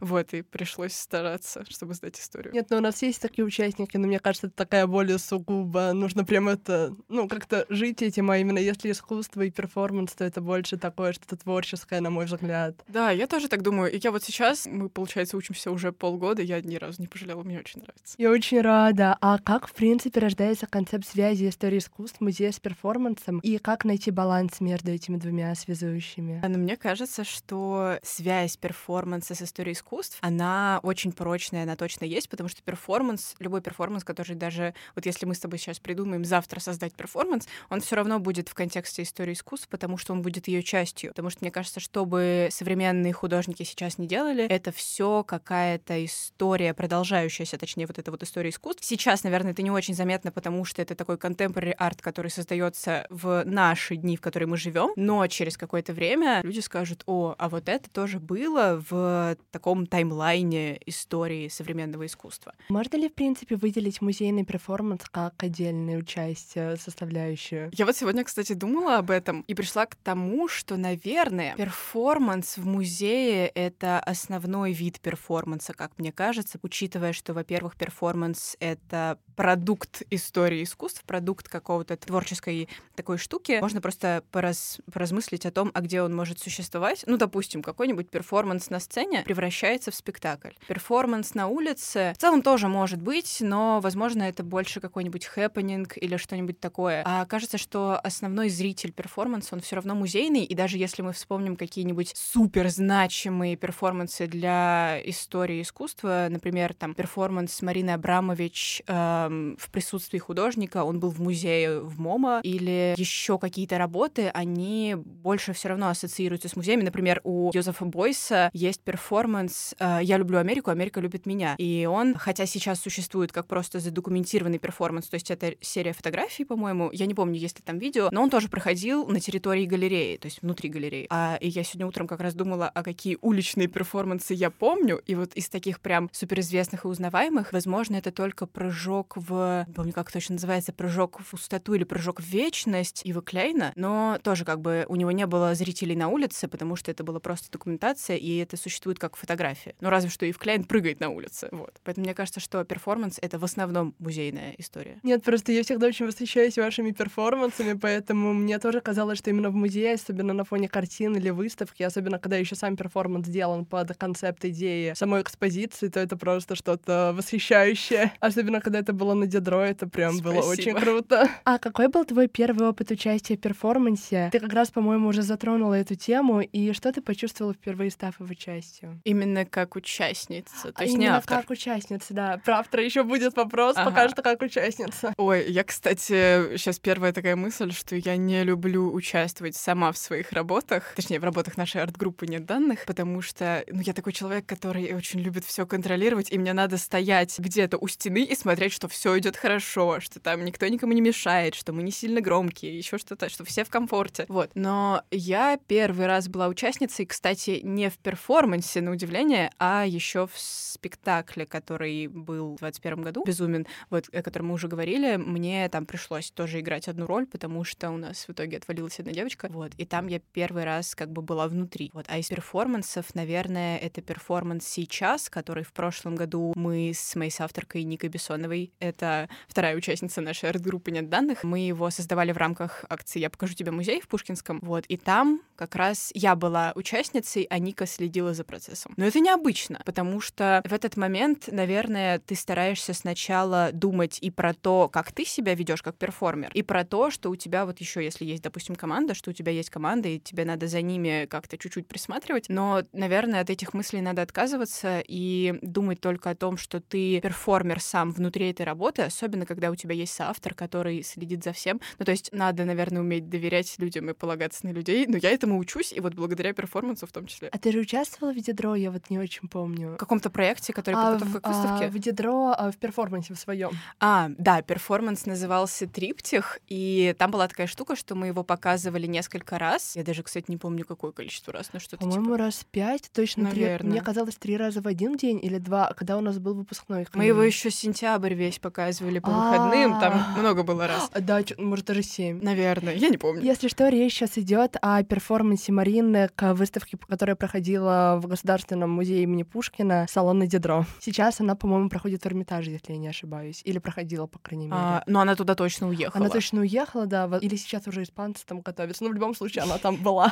вот, 0.00 0.34
и 0.34 0.42
пришлось 0.42 0.94
стараться, 0.94 1.64
чтобы 1.68 1.94
сдать 1.94 2.18
историю. 2.18 2.54
Нет, 2.54 2.70
но 2.70 2.78
у 2.78 2.80
нас 2.80 3.02
есть 3.02 3.20
такие 3.20 3.44
участники, 3.44 3.96
но 3.96 4.06
мне 4.06 4.18
кажется, 4.18 4.48
это 4.48 4.56
такая 4.56 4.86
более 4.86 5.18
сугубо, 5.18 5.92
нужно 5.92 6.24
прям 6.24 6.48
это, 6.48 6.94
ну, 7.08 7.28
как-то 7.28 7.66
жить 7.68 8.02
этим, 8.02 8.30
а 8.30 8.38
именно 8.38 8.58
если 8.58 8.90
искусство 8.90 9.42
и 9.42 9.50
перформанс, 9.50 10.12
то 10.12 10.24
это 10.24 10.40
больше 10.40 10.76
такое 10.76 11.12
что-то 11.12 11.36
творческое, 11.42 12.00
на 12.00 12.10
мой 12.10 12.26
взгляд. 12.26 12.76
Да, 12.88 13.10
я 13.10 13.26
тоже 13.26 13.48
так 13.48 13.62
думаю. 13.62 13.92
И 13.92 14.00
я 14.02 14.10
вот 14.10 14.22
сейчас, 14.22 14.66
мы, 14.66 14.88
получается, 14.88 15.36
учимся 15.36 15.70
уже 15.70 15.92
полгода, 15.92 16.42
я 16.42 16.60
ни 16.60 16.76
разу 16.76 17.00
не 17.00 17.08
пожалела, 17.08 17.42
мне 17.42 17.58
очень 17.58 17.80
нравится. 17.80 18.14
Я 18.18 18.30
очень 18.30 18.60
рада. 18.60 19.16
А 19.20 19.38
как, 19.38 19.68
в 19.68 19.74
принципе, 19.74 20.20
рождается 20.20 20.66
концепт 20.66 21.06
связи 21.06 21.48
истории 21.48 21.78
искусств, 21.78 22.20
музея 22.20 22.52
с 22.52 22.60
перформансом, 22.60 23.38
и 23.40 23.58
как 23.58 23.84
найти 23.84 24.10
баланс 24.10 24.60
между 24.60 24.90
этими 24.90 25.16
двумя 25.16 25.54
связующими? 25.54 26.40
Но 26.46 26.58
мне 26.58 26.76
кажется, 26.76 27.24
что 27.24 27.98
связь 28.02 28.56
перформанса 28.56 29.34
с 29.34 29.42
историей 29.42 29.74
искусств, 29.74 30.18
она 30.20 30.80
очень 30.82 31.12
прочная, 31.12 31.64
она 31.64 31.76
точно 31.76 32.04
есть, 32.04 32.28
потому 32.28 32.48
что 32.48 32.62
перформанс, 32.62 33.34
любой 33.38 33.60
перформанс, 33.60 34.04
который 34.04 34.36
даже, 34.36 34.74
вот 34.94 35.06
если 35.06 35.26
мы 35.26 35.34
с 35.34 35.40
тобой 35.40 35.58
сейчас 35.58 35.80
придумаем 35.80 36.24
завтра 36.24 36.60
создать 36.60 36.94
перформанс, 36.94 37.48
он 37.70 37.80
все 37.80 37.96
равно 37.96 38.18
будет 38.20 38.48
в 38.48 38.54
контексте 38.54 39.02
истории 39.02 39.32
искусств, 39.32 39.68
потому 39.68 39.96
что 39.96 40.12
он 40.12 40.22
будет 40.22 40.48
ее 40.48 40.62
частью. 40.62 41.10
Потому 41.10 41.30
что 41.32 41.40
мне 41.42 41.50
кажется, 41.50 41.80
чтобы 41.80 42.48
современные 42.50 43.12
художники 43.12 43.62
сейчас 43.64 43.98
не 43.98 44.06
делали, 44.06 44.44
это 44.44 44.70
все 44.70 45.24
какая-то 45.24 46.04
история, 46.04 46.74
продолжающаяся, 46.74 47.58
точнее, 47.58 47.86
вот 47.86 47.98
эта 47.98 48.10
вот 48.10 48.22
история 48.22 48.50
искусств. 48.50 48.84
Сейчас, 48.84 49.24
наверное, 49.24 49.52
это 49.52 49.62
не 49.62 49.70
очень 49.70 49.94
заметно, 49.94 50.30
потому 50.30 50.64
что 50.64 50.82
это 50.82 50.94
такой 50.94 51.16
contemporary 51.16 51.72
art, 51.72 52.00
который 52.02 52.30
создается 52.30 53.06
в 53.10 53.42
наши 53.44 53.96
дни, 53.96 54.16
в 54.16 54.20
которые 54.20 54.48
мы 54.48 54.56
живем, 54.56 54.92
но 54.96 55.26
через 55.26 55.56
какое-то 55.56 55.92
время 55.92 56.40
люди 56.42 56.60
скажут, 56.60 57.02
о, 57.06 57.34
а 57.38 57.48
вот 57.48 57.68
это 57.68 57.88
тоже 57.90 58.20
было 58.20 58.82
в 58.88 59.36
таком 59.50 59.86
таймлайне 59.86 60.80
истории 60.86 61.48
современного 61.48 62.06
искусства. 62.06 62.54
Можно 62.68 62.96
ли, 62.96 63.08
в 63.08 63.14
принципе, 63.14 63.56
выделить 63.56 64.00
музейный 64.02 64.44
перформанс 64.44 65.02
как 65.10 65.42
отдельную 65.42 66.00
часть 66.00 66.65
и 66.65 66.76
составляющую? 66.76 67.70
Я 67.72 67.86
вот 67.86 67.96
сегодня, 67.96 68.24
кстати, 68.24 68.52
думала 68.52 68.98
об 68.98 69.10
этом 69.10 69.42
и 69.46 69.54
пришла 69.54 69.86
к 69.86 69.94
тому, 69.94 70.48
что, 70.48 70.76
наверное, 70.76 71.21
перформанс 71.56 72.56
в 72.56 72.66
музее— 72.66 73.48
это 73.54 74.00
основной 74.00 74.72
вид 74.72 75.00
перформанса, 75.00 75.72
как 75.72 75.98
мне 75.98 76.12
кажется, 76.12 76.58
учитывая, 76.62 77.12
что, 77.12 77.34
во-первых, 77.34 77.76
перформанс— 77.76 78.56
это 78.60 79.18
продукт 79.36 80.02
истории 80.10 80.62
искусств, 80.62 81.02
продукт 81.04 81.48
какого-то 81.48 81.96
творческой 81.96 82.68
такой 82.94 83.18
штуки. 83.18 83.58
Можно 83.60 83.80
просто 83.80 84.22
пораз... 84.30 84.78
поразмыслить 84.92 85.46
о 85.46 85.50
том, 85.50 85.70
а 85.74 85.80
где 85.80 86.02
он 86.02 86.14
может 86.14 86.38
существовать. 86.38 87.04
Ну, 87.06 87.16
допустим, 87.16 87.62
какой-нибудь 87.62 88.10
перформанс 88.10 88.70
на 88.70 88.80
сцене 88.80 89.22
превращается 89.22 89.90
в 89.90 89.94
спектакль. 89.94 90.50
Перформанс 90.68 91.34
на 91.34 91.48
улице 91.48 92.12
в 92.16 92.20
целом 92.20 92.42
тоже 92.42 92.68
может 92.68 93.00
быть, 93.00 93.38
но, 93.40 93.80
возможно, 93.80 94.22
это 94.22 94.42
больше 94.42 94.80
какой-нибудь 94.80 95.24
хэппенинг 95.24 95.96
или 95.96 96.16
что-нибудь 96.16 96.60
такое. 96.60 97.02
А 97.06 97.24
кажется, 97.26 97.58
что 97.58 97.98
основной 97.98 98.48
зритель 98.48 98.92
перформанса, 98.92 99.54
он 99.54 99.60
все 99.60 99.76
равно 99.76 99.94
музейный, 99.94 100.44
и 100.44 100.54
даже 100.54 100.78
если 100.78 101.02
мы 101.02 101.11
вспомним 101.12 101.56
какие-нибудь 101.56 102.12
супер 102.14 102.68
значимые 102.68 103.56
перформансы 103.56 104.26
для 104.26 105.00
истории 105.04 105.62
искусства, 105.62 106.28
например, 106.30 106.74
там 106.74 106.94
перформанс 106.94 107.62
Марины 107.62 107.90
Абрамович 107.90 108.82
эм, 108.86 109.56
в 109.58 109.70
присутствии 109.70 110.18
художника, 110.18 110.84
он 110.84 111.00
был 111.00 111.10
в 111.10 111.20
музее 111.20 111.80
в 111.80 112.00
MoMA, 112.00 112.40
или 112.42 112.94
еще 112.96 113.38
какие-то 113.38 113.78
работы, 113.78 114.28
они 114.28 114.94
больше 114.96 115.52
все 115.52 115.68
равно 115.68 115.88
ассоциируются 115.88 116.48
с 116.48 116.56
музеями. 116.56 116.82
Например, 116.82 117.20
у 117.24 117.50
Йозефа 117.52 117.84
Бойса 117.84 118.50
есть 118.52 118.82
перформанс 118.82 119.74
э, 119.78 120.00
«Я 120.02 120.16
люблю 120.16 120.38
Америку, 120.38 120.70
Америка 120.70 121.00
любит 121.00 121.26
меня». 121.26 121.54
И 121.58 121.86
он, 121.90 122.14
хотя 122.14 122.46
сейчас 122.46 122.80
существует 122.80 123.32
как 123.32 123.46
просто 123.46 123.80
задокументированный 123.80 124.58
перформанс, 124.58 125.08
то 125.08 125.14
есть 125.14 125.30
это 125.30 125.54
серия 125.60 125.92
фотографий, 125.92 126.44
по-моему, 126.44 126.90
я 126.92 127.06
не 127.06 127.14
помню, 127.14 127.38
есть 127.38 127.58
ли 127.58 127.64
там 127.64 127.78
видео, 127.78 128.08
но 128.10 128.22
он 128.22 128.30
тоже 128.30 128.48
проходил 128.48 129.06
на 129.06 129.20
территории 129.20 129.66
галереи, 129.66 130.16
то 130.16 130.26
есть 130.26 130.42
внутри 130.42 130.68
галереи. 130.68 131.01
А, 131.10 131.36
и 131.40 131.48
я 131.48 131.64
сегодня 131.64 131.86
утром 131.86 132.06
как 132.06 132.20
раз 132.20 132.34
думала, 132.34 132.68
а 132.68 132.82
какие 132.82 133.18
уличные 133.20 133.68
перформансы 133.68 134.34
я 134.34 134.50
помню, 134.50 135.00
и 135.06 135.14
вот 135.14 135.34
из 135.34 135.48
таких 135.48 135.80
прям 135.80 136.08
суперизвестных 136.12 136.84
и 136.84 136.88
узнаваемых, 136.88 137.52
возможно, 137.52 137.96
это 137.96 138.12
только 138.12 138.46
прыжок 138.46 139.16
в... 139.16 139.64
Не 139.66 139.74
помню, 139.74 139.92
как 139.92 140.10
точно 140.10 140.34
называется, 140.34 140.72
прыжок 140.72 141.20
в 141.20 141.30
пустоту 141.30 141.74
или 141.74 141.84
прыжок 141.84 142.20
в 142.20 142.24
вечность 142.24 143.02
Ива 143.04 143.22
Клейна, 143.22 143.72
но 143.76 144.18
тоже 144.22 144.44
как 144.44 144.60
бы 144.60 144.84
у 144.88 144.96
него 144.96 145.10
не 145.10 145.26
было 145.26 145.54
зрителей 145.54 145.96
на 145.96 146.08
улице, 146.08 146.48
потому 146.48 146.76
что 146.76 146.90
это 146.90 147.04
была 147.04 147.20
просто 147.20 147.50
документация, 147.50 148.16
и 148.16 148.36
это 148.38 148.56
существует 148.56 148.98
как 148.98 149.16
фотография. 149.16 149.74
Ну, 149.80 149.90
разве 149.90 150.10
что 150.10 150.26
Ив 150.26 150.38
Клейн 150.38 150.64
прыгает 150.64 151.00
на 151.00 151.08
улице. 151.08 151.48
Вот. 151.50 151.80
Поэтому 151.84 152.04
мне 152.04 152.14
кажется, 152.14 152.40
что 152.40 152.64
перформанс— 152.64 153.18
это 153.22 153.38
в 153.38 153.44
основном 153.44 153.94
музейная 153.98 154.54
история. 154.58 155.00
Нет, 155.02 155.22
просто 155.22 155.52
я 155.52 155.62
всегда 155.62 155.86
очень 155.86 156.06
восхищаюсь 156.06 156.56
вашими 156.56 156.92
перформансами, 156.92 157.72
поэтому 157.74 158.32
мне 158.32 158.58
тоже 158.58 158.80
казалось, 158.80 159.18
что 159.18 159.30
именно 159.30 159.50
в 159.50 159.54
музее, 159.54 159.94
особенно 159.94 160.32
на 160.32 160.44
фоне 160.44 160.68
картин 160.68 160.91
или 161.00 161.30
выставки, 161.30 161.82
особенно 161.82 162.18
когда 162.18 162.36
еще 162.36 162.54
сам 162.54 162.76
перформанс 162.76 163.26
сделан 163.26 163.64
под 163.64 163.96
концепт 163.96 164.44
идеи 164.44 164.92
самой 164.94 165.22
экспозиции, 165.22 165.88
то 165.88 166.00
это 166.00 166.16
просто 166.16 166.54
что-то 166.56 167.12
восхищающее. 167.16 168.12
Особенно 168.20 168.60
когда 168.60 168.78
это 168.80 168.92
было 168.92 169.14
на 169.14 169.26
Дедро, 169.26 169.60
это 169.62 169.86
прям 169.88 170.14
Спасибо. 170.14 170.32
было 170.40 170.50
очень 170.50 170.74
круто. 170.74 171.28
А 171.44 171.58
какой 171.58 171.88
был 171.88 172.04
твой 172.04 172.28
первый 172.28 172.68
опыт 172.68 172.90
участия 172.90 173.36
в 173.36 173.40
перформансе? 173.40 174.28
Ты 174.32 174.40
как 174.40 174.52
раз, 174.52 174.70
по-моему, 174.70 175.08
уже 175.08 175.22
затронула 175.22 175.74
эту 175.74 175.94
тему, 175.94 176.40
и 176.40 176.72
что 176.72 176.92
ты 176.92 177.00
почувствовала 177.00 177.54
впервые, 177.54 177.90
став 177.90 178.18
его 178.20 178.32
частью? 178.34 179.00
Именно 179.04 179.44
как 179.44 179.76
участница, 179.76 180.72
то 180.72 180.74
А 180.76 180.82
есть 180.84 180.96
не 180.96 181.04
именно 181.06 181.18
автор. 181.18 181.40
как 181.40 181.50
участница, 181.50 182.14
да. 182.14 182.40
Про 182.44 182.58
автора 182.58 182.84
еще 182.84 183.02
будет 183.02 183.36
вопрос, 183.36 183.76
Ага. 183.76 183.90
пока 183.90 184.08
что 184.08 184.22
как 184.22 184.42
участница. 184.42 185.14
Ой, 185.16 185.50
я, 185.50 185.64
кстати, 185.64 186.56
сейчас 186.56 186.78
первая 186.78 187.12
такая 187.12 187.36
мысль, 187.36 187.72
что 187.72 187.96
я 187.96 188.16
не 188.16 188.42
люблю 188.44 188.92
участвовать 188.92 189.56
сама 189.56 189.92
в 189.92 189.98
своих 189.98 190.32
работах, 190.32 190.81
точнее, 190.94 191.20
в 191.20 191.24
работах 191.24 191.56
нашей 191.56 191.82
арт-группы 191.82 192.26
нет 192.26 192.44
данных, 192.44 192.84
потому 192.86 193.22
что, 193.22 193.64
ну, 193.68 193.80
я 193.80 193.92
такой 193.92 194.12
человек, 194.12 194.46
который 194.46 194.94
очень 194.94 195.20
любит 195.20 195.44
все 195.44 195.66
контролировать, 195.66 196.30
и 196.30 196.38
мне 196.38 196.52
надо 196.52 196.78
стоять 196.78 197.38
где-то 197.38 197.78
у 197.78 197.88
стены 197.88 198.24
и 198.24 198.34
смотреть, 198.34 198.72
что 198.72 198.88
все 198.88 199.18
идет 199.18 199.36
хорошо, 199.36 200.00
что 200.00 200.20
там 200.20 200.44
никто 200.44 200.66
никому 200.68 200.92
не 200.92 201.00
мешает, 201.00 201.54
что 201.54 201.72
мы 201.72 201.82
не 201.82 201.90
сильно 201.90 202.20
громкие, 202.20 202.76
еще 202.76 202.98
что-то, 202.98 203.28
что 203.28 203.44
все 203.44 203.64
в 203.64 203.70
комфорте. 203.70 204.26
Вот. 204.28 204.50
Но 204.54 205.02
я 205.10 205.58
первый 205.66 206.06
раз 206.06 206.28
была 206.28 206.48
участницей, 206.48 207.06
кстати, 207.06 207.60
не 207.62 207.90
в 207.90 207.98
перформансе, 207.98 208.80
на 208.80 208.90
удивление, 208.90 209.50
а 209.58 209.84
еще 209.86 210.26
в 210.26 210.38
спектакле, 210.38 211.46
который 211.46 212.06
был 212.06 212.56
в 212.56 212.58
21 212.58 213.02
году, 213.02 213.24
«Безумен», 213.24 213.66
вот, 213.90 214.08
о 214.12 214.22
котором 214.22 214.48
мы 214.48 214.54
уже 214.54 214.68
говорили, 214.68 215.16
мне 215.16 215.68
там 215.68 215.86
пришлось 215.86 216.30
тоже 216.30 216.60
играть 216.60 216.88
одну 216.88 217.06
роль, 217.06 217.26
потому 217.26 217.64
что 217.64 217.90
у 217.90 217.96
нас 217.96 218.26
в 218.26 218.30
итоге 218.32 218.56
отвалилась 218.56 218.98
одна 218.98 219.12
девочка, 219.12 219.48
вот, 219.50 219.72
и 219.76 219.84
там 219.84 220.06
я 220.08 220.20
первый 220.32 220.61
раз 220.64 220.94
как 220.94 221.10
бы 221.12 221.22
была 221.22 221.48
внутри. 221.48 221.90
Вот, 221.92 222.06
а 222.08 222.18
из 222.18 222.28
перформансов, 222.28 223.14
наверное, 223.14 223.78
это 223.78 224.00
перформанс 224.00 224.66
«Сейчас», 224.66 225.28
который 225.28 225.64
в 225.64 225.72
прошлом 225.72 226.16
году 226.16 226.52
мы 226.56 226.92
с 226.94 227.14
моей 227.16 227.30
соавторкой 227.30 227.84
Никой 227.84 228.08
Бессоновой, 228.08 228.72
это 228.78 229.28
вторая 229.48 229.76
участница 229.76 230.20
нашей 230.20 230.50
арт-группы 230.50 230.90
«Нет 230.90 231.08
данных», 231.08 231.44
мы 231.44 231.60
его 231.60 231.90
создавали 231.90 232.32
в 232.32 232.36
рамках 232.36 232.84
акции 232.88 233.20
«Я 233.20 233.30
покажу 233.30 233.54
тебе 233.54 233.70
музей» 233.70 234.00
в 234.00 234.08
Пушкинском, 234.08 234.60
вот, 234.62 234.84
и 234.86 234.96
там 234.96 235.42
как 235.56 235.76
раз 235.76 236.10
я 236.14 236.34
была 236.34 236.72
участницей, 236.74 237.46
а 237.48 237.58
Ника 237.58 237.86
следила 237.86 238.34
за 238.34 238.44
процессом. 238.44 238.94
Но 238.96 239.04
это 239.04 239.20
необычно, 239.20 239.80
потому 239.84 240.20
что 240.20 240.62
в 240.64 240.72
этот 240.72 240.96
момент, 240.96 241.48
наверное, 241.50 242.18
ты 242.18 242.34
стараешься 242.34 242.94
сначала 242.94 243.70
думать 243.72 244.18
и 244.20 244.30
про 244.30 244.54
то, 244.54 244.88
как 244.88 245.12
ты 245.12 245.24
себя 245.24 245.54
ведешь 245.54 245.82
как 245.82 245.96
перформер, 245.96 246.50
и 246.52 246.62
про 246.62 246.84
то, 246.84 247.10
что 247.10 247.30
у 247.30 247.36
тебя 247.36 247.64
вот 247.64 247.78
еще, 247.78 248.02
если 248.02 248.24
есть, 248.24 248.42
допустим, 248.42 248.74
команда, 248.74 249.14
что 249.14 249.30
у 249.30 249.32
тебя 249.32 249.52
есть 249.52 249.70
команда, 249.70 250.08
и 250.08 250.18
тебе 250.18 250.44
надо 250.44 250.51
за 250.60 250.82
ними 250.82 251.26
как-то 251.26 251.58
чуть-чуть 251.58 251.86
присматривать, 251.86 252.46
но, 252.48 252.82
наверное, 252.92 253.40
от 253.40 253.50
этих 253.50 253.74
мыслей 253.74 254.00
надо 254.00 254.22
отказываться 254.22 255.02
и 255.06 255.58
думать 255.62 256.00
только 256.00 256.30
о 256.30 256.34
том, 256.34 256.56
что 256.56 256.80
ты 256.80 257.20
перформер 257.20 257.80
сам 257.80 258.10
внутри 258.10 258.50
этой 258.50 258.64
работы, 258.66 259.02
особенно 259.02 259.46
когда 259.46 259.70
у 259.70 259.76
тебя 259.76 259.94
есть 259.94 260.12
соавтор, 260.12 260.54
который 260.54 261.02
следит 261.02 261.44
за 261.44 261.52
всем. 261.52 261.80
Ну, 261.98 262.04
то 262.04 262.12
есть 262.12 262.30
надо, 262.32 262.64
наверное, 262.64 263.02
уметь 263.02 263.28
доверять 263.28 263.74
людям 263.78 264.10
и 264.10 264.14
полагаться 264.14 264.66
на 264.66 264.70
людей, 264.70 265.06
но 265.06 265.16
я 265.16 265.30
этому 265.30 265.58
учусь, 265.58 265.92
и 265.92 266.00
вот 266.00 266.14
благодаря 266.14 266.52
перформансу 266.52 267.06
в 267.06 267.12
том 267.12 267.26
числе. 267.26 267.48
А 267.48 267.58
ты 267.58 267.72
же 267.72 267.78
участвовала 267.78 268.32
в 268.32 268.36
Vide 268.36 268.55
Dro, 268.55 268.74
я 268.74 268.90
вот 268.90 269.10
не 269.10 269.18
очень 269.18 269.48
помню. 269.48 269.94
В 269.94 269.96
каком-то 269.96 270.30
проекте, 270.30 270.72
который 270.72 270.94
а, 270.96 271.12
подготовка 271.12 271.40
к 271.40 271.48
выставке? 271.48 271.84
А, 271.86 271.88
в 271.88 271.94
Видедро 271.94 272.54
а, 272.56 272.70
в 272.70 272.76
перформансе 272.76 273.34
в 273.34 273.38
своем. 273.38 273.70
А, 274.00 274.30
да, 274.38 274.62
перформанс 274.62 275.26
назывался 275.26 275.86
«Триптих», 275.86 276.58
и 276.68 277.14
там 277.18 277.30
была 277.30 277.48
такая 277.48 277.66
штука, 277.66 277.96
что 277.96 278.14
мы 278.14 278.28
его 278.28 278.44
показывали 278.44 279.06
несколько 279.06 279.58
раз. 279.58 279.96
Я 279.96 280.04
даже, 280.04 280.22
кстати, 280.22 280.41
не 280.48 280.56
помню, 280.56 280.84
какое 280.84 281.12
количество 281.12 281.52
раз, 281.52 281.70
но 281.72 281.80
что-то 281.80 281.98
По-моему, 281.98 282.26
типа... 282.26 282.38
раз 282.38 282.66
пять, 282.70 283.10
точно 283.12 283.44
Наверное. 283.44 283.78
три. 283.78 283.88
Мне 283.88 284.00
казалось, 284.00 284.36
три 284.36 284.56
раза 284.56 284.80
в 284.80 284.86
один 284.86 285.16
день 285.16 285.38
или 285.42 285.58
два, 285.58 285.92
когда 285.96 286.16
у 286.16 286.20
нас 286.20 286.38
был 286.38 286.54
выпускной. 286.54 287.06
Мы 287.14 287.24
его 287.24 287.42
еще 287.42 287.70
сентябрь 287.70 288.34
весь 288.34 288.58
показывали 288.58 289.18
по 289.18 289.30
выходным, 289.30 289.98
там 290.00 290.12
А. 290.14 290.38
много 290.38 290.62
было 290.62 290.86
раз. 290.86 291.10
Да, 291.22 291.40
может, 291.58 291.86
даже 291.86 292.02
семь. 292.02 292.42
Наверное, 292.42 292.94
я 292.94 293.08
не 293.08 293.16
помню. 293.16 293.42
Если 293.42 293.68
что, 293.68 293.88
речь 293.88 294.14
сейчас 294.14 294.36
идет 294.38 294.76
о 294.82 295.02
перформансе 295.04 295.72
Марины 295.72 296.28
к 296.34 296.54
выставке, 296.54 296.96
которая 297.08 297.36
проходила 297.36 298.18
в 298.22 298.26
Государственном 298.26 298.90
музее 298.90 299.22
имени 299.22 299.42
Пушкина 299.44 300.06
«Салон 300.10 300.46
Дидро». 300.46 300.84
Сейчас 301.00 301.40
она, 301.40 301.54
по-моему, 301.54 301.88
проходит 301.88 302.22
в 302.22 302.26
Эрмитаже, 302.26 302.70
если 302.70 302.92
я 302.92 302.98
не 302.98 303.08
ошибаюсь. 303.08 303.62
Или 303.64 303.78
проходила, 303.78 304.26
по 304.26 304.38
крайней 304.38 304.66
мере. 304.66 304.76
А, 304.78 305.02
но 305.06 305.20
она 305.20 305.36
туда 305.36 305.54
точно 305.54 305.88
уехала. 305.88 306.24
Она 306.24 306.28
точно 306.30 306.60
уехала, 306.60 307.06
да, 307.06 307.30
или 307.40 307.56
сейчас 307.56 307.86
уже 307.86 308.02
испанцы 308.02 308.44
там 308.46 308.60
готовятся. 308.60 309.04
Но 309.04 309.10
в 309.10 309.14
любом 309.14 309.34
случае 309.34 309.62
она 309.64 309.78
там 309.78 309.96
была. 309.96 310.31